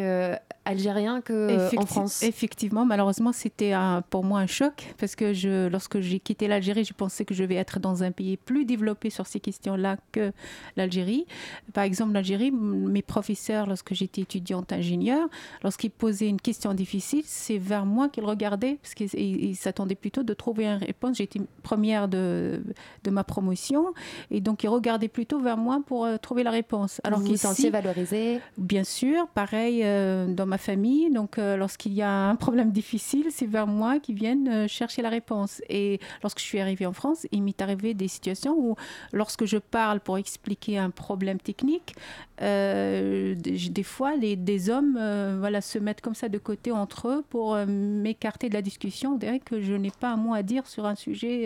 [0.65, 2.23] algérien qu'en Effecti- France?
[2.23, 3.73] Effectivement, malheureusement, c'était
[4.11, 7.45] pour moi un choc parce que je, lorsque j'ai quitté l'Algérie, je pensais que je
[7.45, 10.33] vais être dans un pays plus développé sur ces questions-là que
[10.77, 11.27] l'Algérie.
[11.73, 15.29] Par exemple, l'Algérie, mes professeurs, lorsque j'étais étudiante ingénieure,
[15.63, 19.95] lorsqu'ils posaient une question difficile, c'est vers moi qu'ils regardaient parce qu'ils ils- ils s'attendaient
[19.95, 21.17] plutôt de trouver une réponse.
[21.19, 22.63] J'étais première de,
[23.05, 23.95] de ma promotion
[24.31, 27.01] et donc ils regardaient plutôt vers moi pour euh, trouver la réponse.
[27.05, 31.11] Alors vous vous qu'ici- sentiez valorisé Bien sûr, pareil euh, dans ma famille.
[31.11, 35.09] Donc, euh, lorsqu'il y a un problème difficile, c'est vers moi qu'ils viennent chercher la
[35.11, 35.63] réponse.
[35.69, 38.75] Et lorsque je suis arrivée en France, il m'est arrivé des situations où,
[39.13, 41.95] lorsque je parle pour expliquer un problème technique,
[42.43, 43.83] euh, des, des
[44.17, 47.67] les, des hommes euh, voilà, se mettent comme ça de côté entre eux pour euh,
[47.67, 49.13] m'écarter de la discussion.
[49.15, 51.45] On dirait que je n'ai pas un mot à dire sur un sujet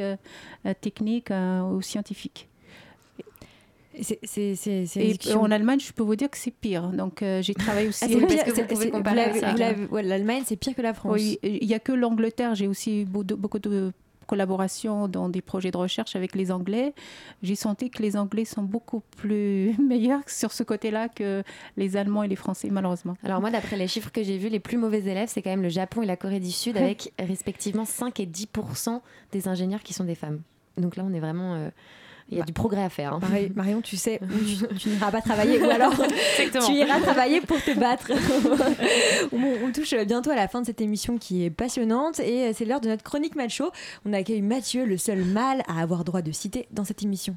[0.67, 2.49] euh, technique ou scientifique.
[4.03, 4.55] C'est c'est-
[5.31, 6.89] Et en Allemagne, je peux vous dire que c'est pire.
[6.91, 8.05] Donc, euh, j'ai travaillé aussi.
[8.05, 10.95] Ah, c'est pire, c'est- c'est- vous l'avez- vous l'avez- ouais, L'Allemagne, c'est pire que la
[10.95, 11.13] France.
[11.15, 12.55] Oui, il n'y a que l'Angleterre.
[12.55, 13.93] J'ai aussi beaucoup de,
[14.31, 16.95] collaborations dans des projets de recherche avec les Anglais.
[17.43, 21.43] J'ai senti que les Anglais sont beaucoup plus meilleurs sur ce côté-là que
[21.77, 23.17] les Allemands et les Français, malheureusement.
[23.25, 25.63] Alors moi, d'après les chiffres que j'ai vus, les plus mauvais élèves, c'est quand même
[25.63, 29.01] le Japon et la Corée du Sud, avec respectivement 5 et 10%
[29.33, 30.41] des ingénieurs qui sont des femmes.
[30.77, 31.55] Donc là, on est vraiment...
[31.55, 31.71] euh,
[32.31, 33.15] Il y a du progrès à faire.
[33.15, 33.19] hein.
[33.21, 35.93] Marie- Marion, tu sais où tu, tu n'iras pas travailler ou alors
[36.39, 36.67] Exactement.
[36.67, 38.13] tu iras travailler pour te battre.
[39.33, 42.81] On touche bientôt à la fin de cette émission qui est passionnante et c'est l'heure
[42.81, 43.71] de notre chronique macho.
[44.07, 47.37] On accueille Mathieu, le seul mâle à avoir droit de citer dans cette émission.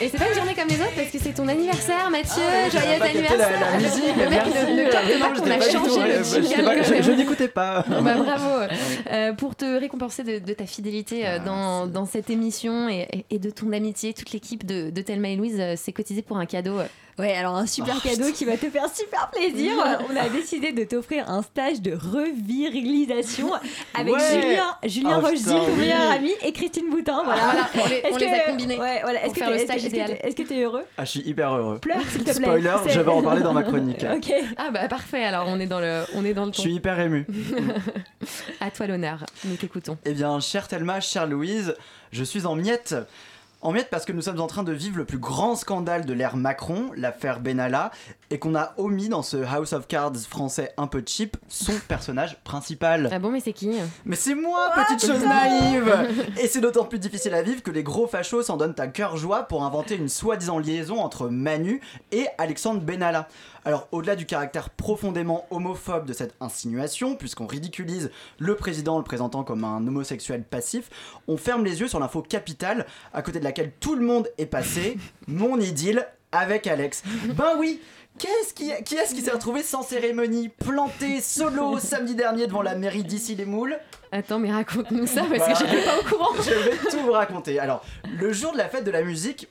[0.00, 2.42] Et c'est pas une journée comme les autres parce que c'est ton anniversaire, Mathieu.
[2.46, 3.60] Ah, Joyeux anniversaire.
[3.60, 6.64] la- la musique, le mec capte pas Non, j'étais a changé le jingle.
[6.64, 7.84] pas- je- n'écoutais pas.
[7.88, 8.72] Bah, bravo.
[9.12, 13.50] Euh, pour te récompenser de, de ta fidélité euh, dans, dans cette émission et, de
[13.50, 16.78] ton amitié, toute l'équipe de, de Thelma et Louise euh, s'est cotisée pour un cadeau.
[17.18, 19.72] Ouais, alors un super Oh, cadeau qui va te faire super plaisir.
[20.10, 23.50] On a décidé de t'offrir un stage de revirilisation
[23.94, 24.20] avec Ouais.
[24.42, 25.78] Julien, Julien Oh, Rochzy, putain, ton oui.
[25.78, 27.22] meilleur ami, et Christine Boutin.
[27.24, 29.24] Voilà, Ah, voilà, on les- Est-ce on les a combinés Ouais, voilà.
[29.24, 30.82] Est-ce que faire le que- est-ce que Est-ce que t'es heureux?
[30.98, 31.78] Ah, je suis hyper heureux.
[31.78, 32.34] Pleure, s'il te plaît.
[32.34, 34.04] Spoiler, je vais en parler dans ma chronique.
[34.14, 34.32] Ok.
[34.58, 36.98] Ah bah parfait, alors on est dans le, on est dans le Je suis hyper
[37.00, 37.26] ému.
[38.60, 39.96] à toi l'honneur, nous t'écoutons.
[40.04, 41.74] Eh bien, chère Thelma, chère Louise,
[42.12, 42.94] je suis en miettes.
[43.66, 46.12] En miettes parce que nous sommes en train de vivre le plus grand scandale de
[46.12, 47.90] l'ère Macron, l'affaire Benalla,
[48.30, 52.38] et qu'on a omis dans ce House of Cards français un peu cheap son personnage
[52.44, 53.08] principal.
[53.12, 53.70] Ah bon, mais c'est qui
[54.04, 55.94] Mais c'est moi, petite chose naïve
[56.42, 59.16] Et c'est d'autant plus difficile à vivre que les gros fachos s'en donnent à cœur
[59.16, 61.80] joie pour inventer une soi-disant liaison entre Manu
[62.12, 63.28] et Alexandre Benalla.
[63.64, 69.04] Alors, au-delà du caractère profondément homophobe de cette insinuation, puisqu'on ridiculise le président en le
[69.04, 70.88] présentant comme un homosexuel passif,
[71.26, 74.46] on ferme les yeux sur l'info capitale à côté de laquelle tout le monde est
[74.46, 77.02] passé, mon idylle avec Alex.
[77.34, 77.80] Ben oui
[78.18, 82.74] Qu'est-ce qui, qui est-ce qui s'est retrouvé sans cérémonie, planté solo samedi dernier devant la
[82.74, 83.78] mairie d'ici les moules
[84.10, 86.34] Attends, mais raconte-nous ça parce que j'étais pas au courant.
[86.38, 87.58] Je vais tout vous raconter.
[87.58, 87.84] Alors,
[88.18, 89.48] le jour de la fête de la musique,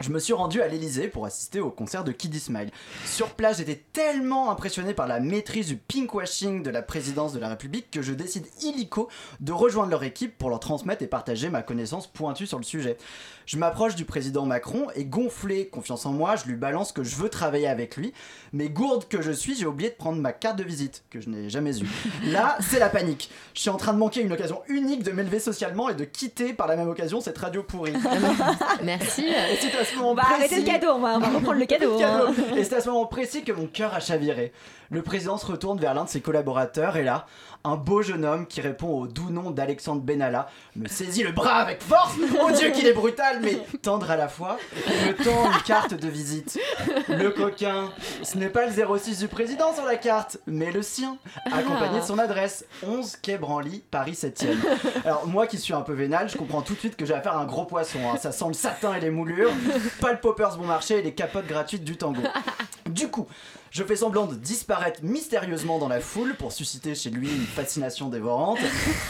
[0.00, 2.70] je me suis rendu à l'Elysée pour assister au concert de Kiddy Smile.
[3.04, 7.48] Sur place, j'étais tellement impressionné par la maîtrise du pinkwashing de la présidence de la
[7.48, 11.62] République que je décide illico de rejoindre leur équipe pour leur transmettre et partager ma
[11.62, 12.96] connaissance pointue sur le sujet.
[13.46, 17.16] Je m'approche du président Macron et gonflé, confiance en moi, je lui balance que je
[17.16, 18.12] veux travailler avec lui.
[18.52, 21.28] Mais gourde que je suis, j'ai oublié de prendre ma carte de visite, que je
[21.28, 21.86] n'ai jamais eue.
[22.32, 23.30] Là, c'est la panique.
[23.54, 26.52] Je suis en train de manquer une occasion unique de m'élever socialement et de quitter
[26.54, 27.92] par la même occasion cette radio pourrie.
[28.82, 29.24] Merci.
[29.26, 31.28] Et c'est à ce moment On va arrêter précis- le cadeau, on va, on va
[31.28, 31.98] reprendre le cadeau.
[32.02, 32.32] hein.
[32.56, 34.52] Et c'est à ce moment précis que mon cœur a chaviré.
[34.90, 37.26] Le président se retourne vers l'un de ses collaborateurs et là,
[37.66, 41.54] un beau jeune homme qui répond au doux nom d'Alexandre Benalla me saisit le bras
[41.56, 42.14] avec force.
[42.42, 45.94] Oh Dieu qu'il est brutal mais tendre à la fois et me tend une carte
[45.94, 46.58] de visite.
[47.08, 47.90] Le coquin,
[48.22, 52.04] ce n'est pas le 06 du président sur la carte, mais le sien, accompagné de
[52.04, 54.56] son adresse 11 quai Branly, Paris 7e.
[55.06, 57.36] Alors moi qui suis un peu vénal, je comprends tout de suite que j'ai affaire
[57.36, 57.98] à un gros poisson.
[58.12, 58.18] hein.
[58.18, 59.50] Ça sent le satin et les moulures,
[60.02, 62.20] pas le poppers bon marché et les capotes gratuites du tango.
[62.86, 63.26] Du coup,
[63.70, 68.08] je fais semblant de disparaître mystérieusement dans la foule pour susciter chez lui une fascination
[68.08, 68.58] dévorante.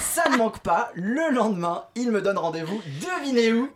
[0.01, 3.69] Ça ne manque pas, le lendemain, il me donne rendez-vous, devinez où?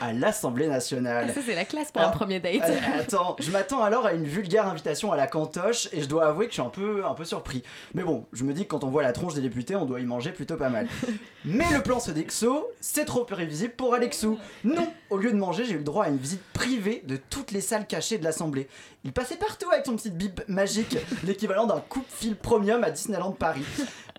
[0.00, 1.32] À l'Assemblée nationale.
[1.32, 2.62] Ça, c'est la classe pour un premier date.
[2.64, 6.26] euh, attends, je m'attends alors à une vulgaire invitation à la cantoche et je dois
[6.26, 7.62] avouer que je suis un peu, un peu surpris.
[7.94, 10.00] Mais bon, je me dis que quand on voit la tronche des députés, on doit
[10.00, 10.88] y manger plutôt pas mal.
[11.44, 14.38] Mais le plan Sodexo, c'est trop prévisible pour Alexou.
[14.64, 17.52] Non, au lieu de manger, j'ai eu le droit à une visite privée de toutes
[17.52, 18.68] les salles cachées de l'Assemblée.
[19.04, 23.64] Il passait partout avec son petit bip magique, l'équivalent d'un coupe-fil premium à Disneyland Paris.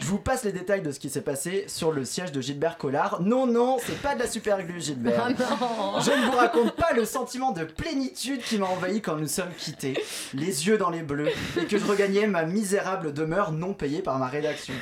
[0.02, 2.78] Je vous passe les détails de ce qui s'est passé sur le siège de Gilbert
[2.78, 3.22] Collard.
[3.22, 5.26] Non, non, c'est pas de la super glue, Gilbert.
[5.26, 6.02] Ah non.
[6.02, 9.54] Je ne vous raconte pas le sentiment de plénitude qui m'a envahi quand nous sommes
[9.58, 9.94] quittés,
[10.34, 14.20] les yeux dans les bleus, et que je regagnais ma misérable demeure non payée par
[14.20, 14.74] ma rédaction.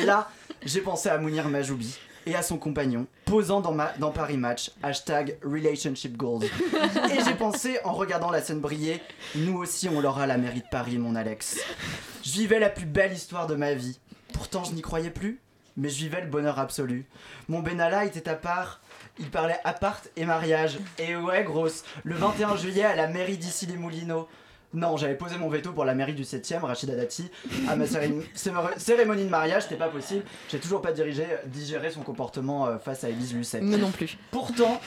[0.00, 0.28] Et là,
[0.64, 4.70] j'ai pensé à Mounir Majoubi et à son compagnon, posant dans, ma, dans Paris Match,
[4.82, 6.44] hashtag Relationship Goals.
[7.12, 9.00] Et j'ai pensé, en regardant la scène briller,
[9.34, 11.58] nous aussi on l'aura à la mairie de Paris, mon Alex.
[12.22, 13.98] Je vivais la plus belle histoire de ma vie.
[14.32, 15.40] Pourtant, je n'y croyais plus,
[15.76, 17.06] mais je vivais le bonheur absolu.
[17.48, 18.80] Mon Benalla était à part.
[19.18, 20.78] Il parlait appart et mariage.
[20.98, 24.28] Et ouais, grosse, le 21 juillet à la mairie d'ici les Moulineaux.
[24.74, 27.30] Non, j'avais posé mon veto pour la mairie du 7ème, Rachida Dati,
[27.68, 30.24] à ma cérémonie, de mariage, c'était pas possible.
[30.50, 33.62] J'ai toujours pas dirigé, digéré son comportement euh, face à Élise Lucet.
[33.62, 34.18] Moi non plus.
[34.30, 34.78] Pourtant,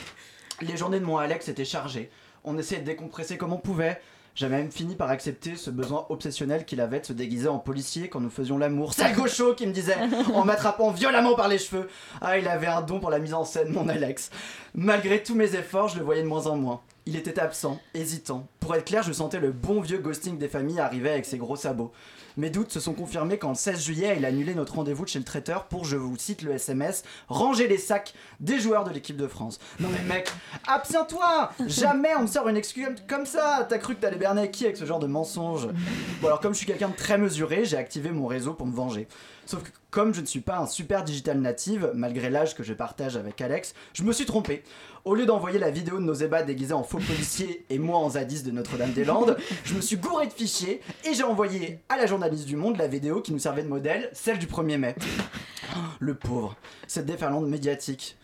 [0.60, 2.10] les journées de mon Alex étaient chargées.
[2.44, 4.00] On essayait de décompresser comme on pouvait.
[4.34, 8.08] J'avais même fini par accepter ce besoin obsessionnel qu'il avait de se déguiser en policier
[8.08, 8.92] quand nous faisions l'amour.
[8.96, 9.96] C'est gaucho qui me disait,
[10.32, 11.88] en m'attrapant violemment par les cheveux.
[12.20, 14.30] Ah, il avait un don pour la mise en scène, mon Alex.
[14.74, 16.80] Malgré tous mes efforts, je le voyais de moins en moins.
[17.04, 18.46] Il était absent, hésitant.
[18.60, 21.56] Pour être clair, je sentais le bon vieux ghosting des familles arriver avec ses gros
[21.56, 21.92] sabots.
[22.36, 25.08] Mes doutes se sont confirmés quand le 16 juillet, il a annulé notre rendez-vous de
[25.08, 28.90] chez le traiteur pour, je vous cite le SMS, ranger les sacs des joueurs de
[28.90, 29.58] l'équipe de France.
[29.80, 30.30] Non mais mec,
[30.66, 34.64] abstiens-toi Jamais on me sort une excuse comme ça T'as cru que t'allais berner qui
[34.64, 35.68] avec ce genre de mensonge?
[36.20, 38.74] Bon alors comme je suis quelqu'un de très mesuré, j'ai activé mon réseau pour me
[38.74, 39.08] venger.
[39.44, 42.72] Sauf que comme je ne suis pas un super digital native, malgré l'âge que je
[42.72, 44.62] partage avec Alex, je me suis trompé.
[45.04, 48.10] Au lieu d'envoyer la vidéo de nos ébats déguisés en faux policiers et moi en
[48.10, 52.46] zadis de Notre-Dame-des-Landes, je me suis gouré de fichiers et j'ai envoyé à la journaliste
[52.46, 54.94] du Monde la vidéo qui nous servait de modèle, celle du 1er mai.
[55.98, 56.54] Le pauvre,
[56.86, 58.16] cette déferlante médiatique.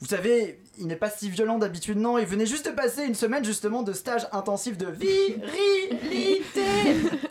[0.00, 2.18] Vous savez, il n'est pas si violent d'habitude, non.
[2.18, 6.60] Il venait juste de passer une semaine justement de stage intensif de virilité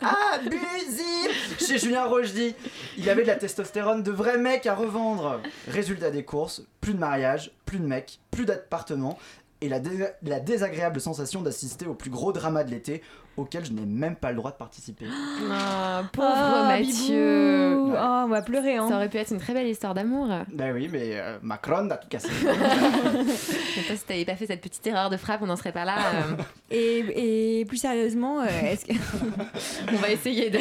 [0.34, 2.54] abusive chez Julien Rochdy.
[2.98, 5.40] Il avait de la testostérone de vrai mec à revendre.
[5.68, 9.18] Résultat des courses, plus de mariage, plus de mecs, plus d'appartements
[9.60, 13.02] et la, dés- la désagréable sensation d'assister au plus gros drama de l'été
[13.36, 15.06] auquel je n'ai même pas le droit de participer.
[15.50, 17.70] Ah, pauvre Ah, Mathieu.
[17.70, 17.92] bibou.
[17.96, 18.76] Ah, on va pleurer.
[18.76, 18.88] Hein.
[18.88, 20.28] Ça aurait pu être une très belle histoire d'amour.
[20.52, 22.28] Ben oui, mais euh, Macron a tout cassé.
[22.42, 25.84] Mais toi, si t'avais pas fait cette petite erreur de frappe, on n'en serait pas
[25.84, 25.96] là.
[25.98, 26.42] euh.
[26.70, 28.92] Et, et plus sérieusement, euh, est-ce que...
[29.92, 30.58] on va essayer de.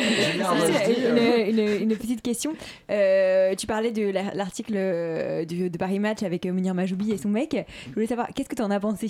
[1.49, 2.53] Une, une- une petite question.
[2.91, 7.11] Euh, tu parlais de la- l'article euh, du- de Paris Match avec euh, Mounir Majoubi
[7.11, 7.55] et son mec.
[7.89, 9.07] Je voulais savoir, qu'est-ce que tu en as pensé?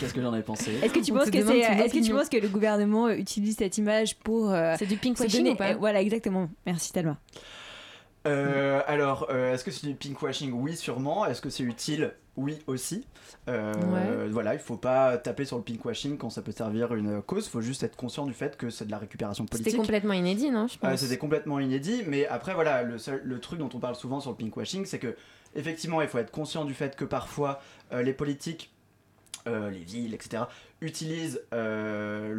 [0.00, 1.90] Qu'est-ce que j'en ai pensé Est-ce que tu penses que demande c'est, ton est-ce que
[1.92, 2.16] tu opinion.
[2.16, 5.72] penses que le gouvernement utilise cette image pour euh, C'est du pinkwashing donner- ou pas
[5.72, 6.48] euh, Voilà, exactement.
[6.66, 7.18] Merci Talma.
[8.26, 10.52] Euh, alors, euh, est-ce que c'est du pinkwashing?
[10.52, 11.24] Oui, sûrement.
[11.26, 12.12] Est-ce que c'est utile?
[12.36, 13.04] Oui, aussi.
[13.48, 14.28] Euh, Ouais.
[14.30, 17.46] Voilà, il faut pas taper sur le pinkwashing quand ça peut servir une cause.
[17.46, 19.70] Il faut juste être conscient du fait que c'est de la récupération politique.
[19.72, 20.96] C'était complètement inédit, non Euh.
[20.96, 24.30] C'était complètement inédit, mais après voilà, le, seul, le truc dont on parle souvent sur
[24.30, 25.16] le pinkwashing, c'est que
[25.56, 27.60] effectivement, il faut être conscient du fait que parfois
[27.92, 28.70] euh, les politiques,
[29.48, 30.44] euh, les villes, etc.,
[30.80, 32.32] utilisent euh,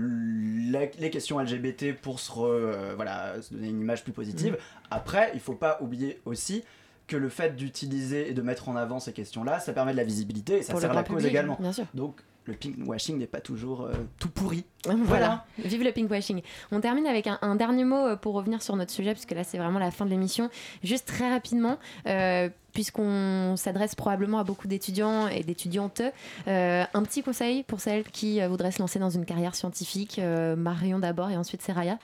[0.72, 4.54] la- les questions LGBT pour se, re- euh, voilà, se donner une image plus positive.
[4.54, 4.60] Mhm.
[4.92, 6.64] Après, il faut pas oublier aussi
[7.08, 10.04] que le fait d'utiliser et de mettre en avant ces questions-là, ça permet de la
[10.04, 11.58] visibilité et ça Pour sert la grand cause public, également.
[11.60, 11.86] bien sûr.
[11.96, 14.64] Donc le pinkwashing n'est pas toujours euh, tout pourri.
[14.88, 15.46] Voilà.
[15.58, 16.42] vive le pinkwashing.
[16.72, 19.58] On termine avec un, un dernier mot pour revenir sur notre sujet, puisque là c'est
[19.58, 20.50] vraiment la fin de l'émission.
[20.84, 26.02] Juste très rapidement, euh, puisqu'on s'adresse probablement à beaucoup d'étudiants et d'étudiantes,
[26.48, 30.20] euh, un petit conseil pour celles qui euh, voudraient se lancer dans une carrière scientifique.
[30.20, 31.98] Euh, Marion d'abord et ensuite Seraya.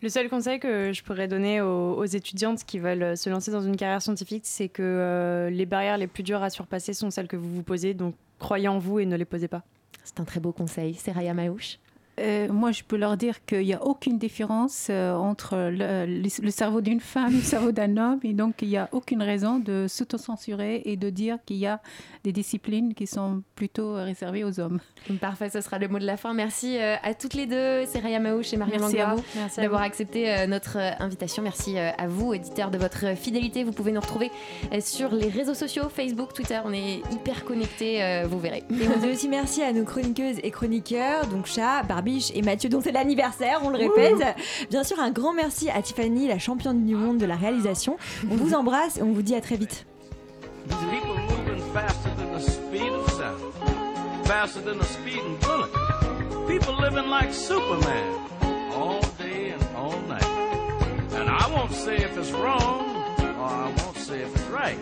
[0.00, 3.62] Le seul conseil que je pourrais donner aux, aux étudiantes qui veulent se lancer dans
[3.62, 7.26] une carrière scientifique, c'est que euh, les barrières les plus dures à surpasser sont celles
[7.26, 7.94] que vous vous posez.
[7.94, 9.62] Donc croyez en vous et ne les posez pas.
[10.04, 10.94] C'est un très beau conseil.
[10.94, 11.78] Seraya Maouche
[12.18, 16.42] Euh, moi, je peux leur dire qu'il n'y a aucune différence euh, entre le, le-
[16.42, 18.20] le cerveau d'une femme et le cerveau d'un homme.
[18.24, 21.80] Et donc, il n'y a aucune raison de s'autocensurer et de dire qu'il y a
[22.24, 24.80] des disciplines qui sont plutôt réservées aux hommes.
[25.20, 26.34] Parfait, ce sera le mot de la fin.
[26.34, 29.16] Merci euh, à toutes les deux, Seraya Maouche et Marion Langlois,
[29.56, 31.42] d'avoir accepté euh, notre invitation.
[31.42, 33.64] Merci euh, à vous, éditeurs, de votre fidélité.
[33.64, 34.30] Vous pouvez nous retrouver
[34.72, 36.60] euh, sur les réseaux sociaux, Facebook, Twitter.
[36.64, 38.64] On est hyper connectés, euh, vous verrez.
[38.70, 42.68] Et on dit aussi merci à nos chroniqueuses et chroniqueurs, donc Chat, Barbiche et Mathieu,
[42.68, 44.36] dont c'est l'anniversaire, on le répète.
[44.70, 47.96] Bien sûr, un grand merci à Tiffany, la championne du monde de la réalisation.
[48.30, 49.84] On vous embrasse et on vous dit à très vite.
[50.68, 55.70] People moving faster than the speed of sound, faster than the speeding bullet.
[56.46, 58.04] People living like Superman
[58.74, 60.24] all day and all night.
[61.14, 62.84] And I won't say if it's wrong,
[63.18, 64.76] or I won't say if it's right.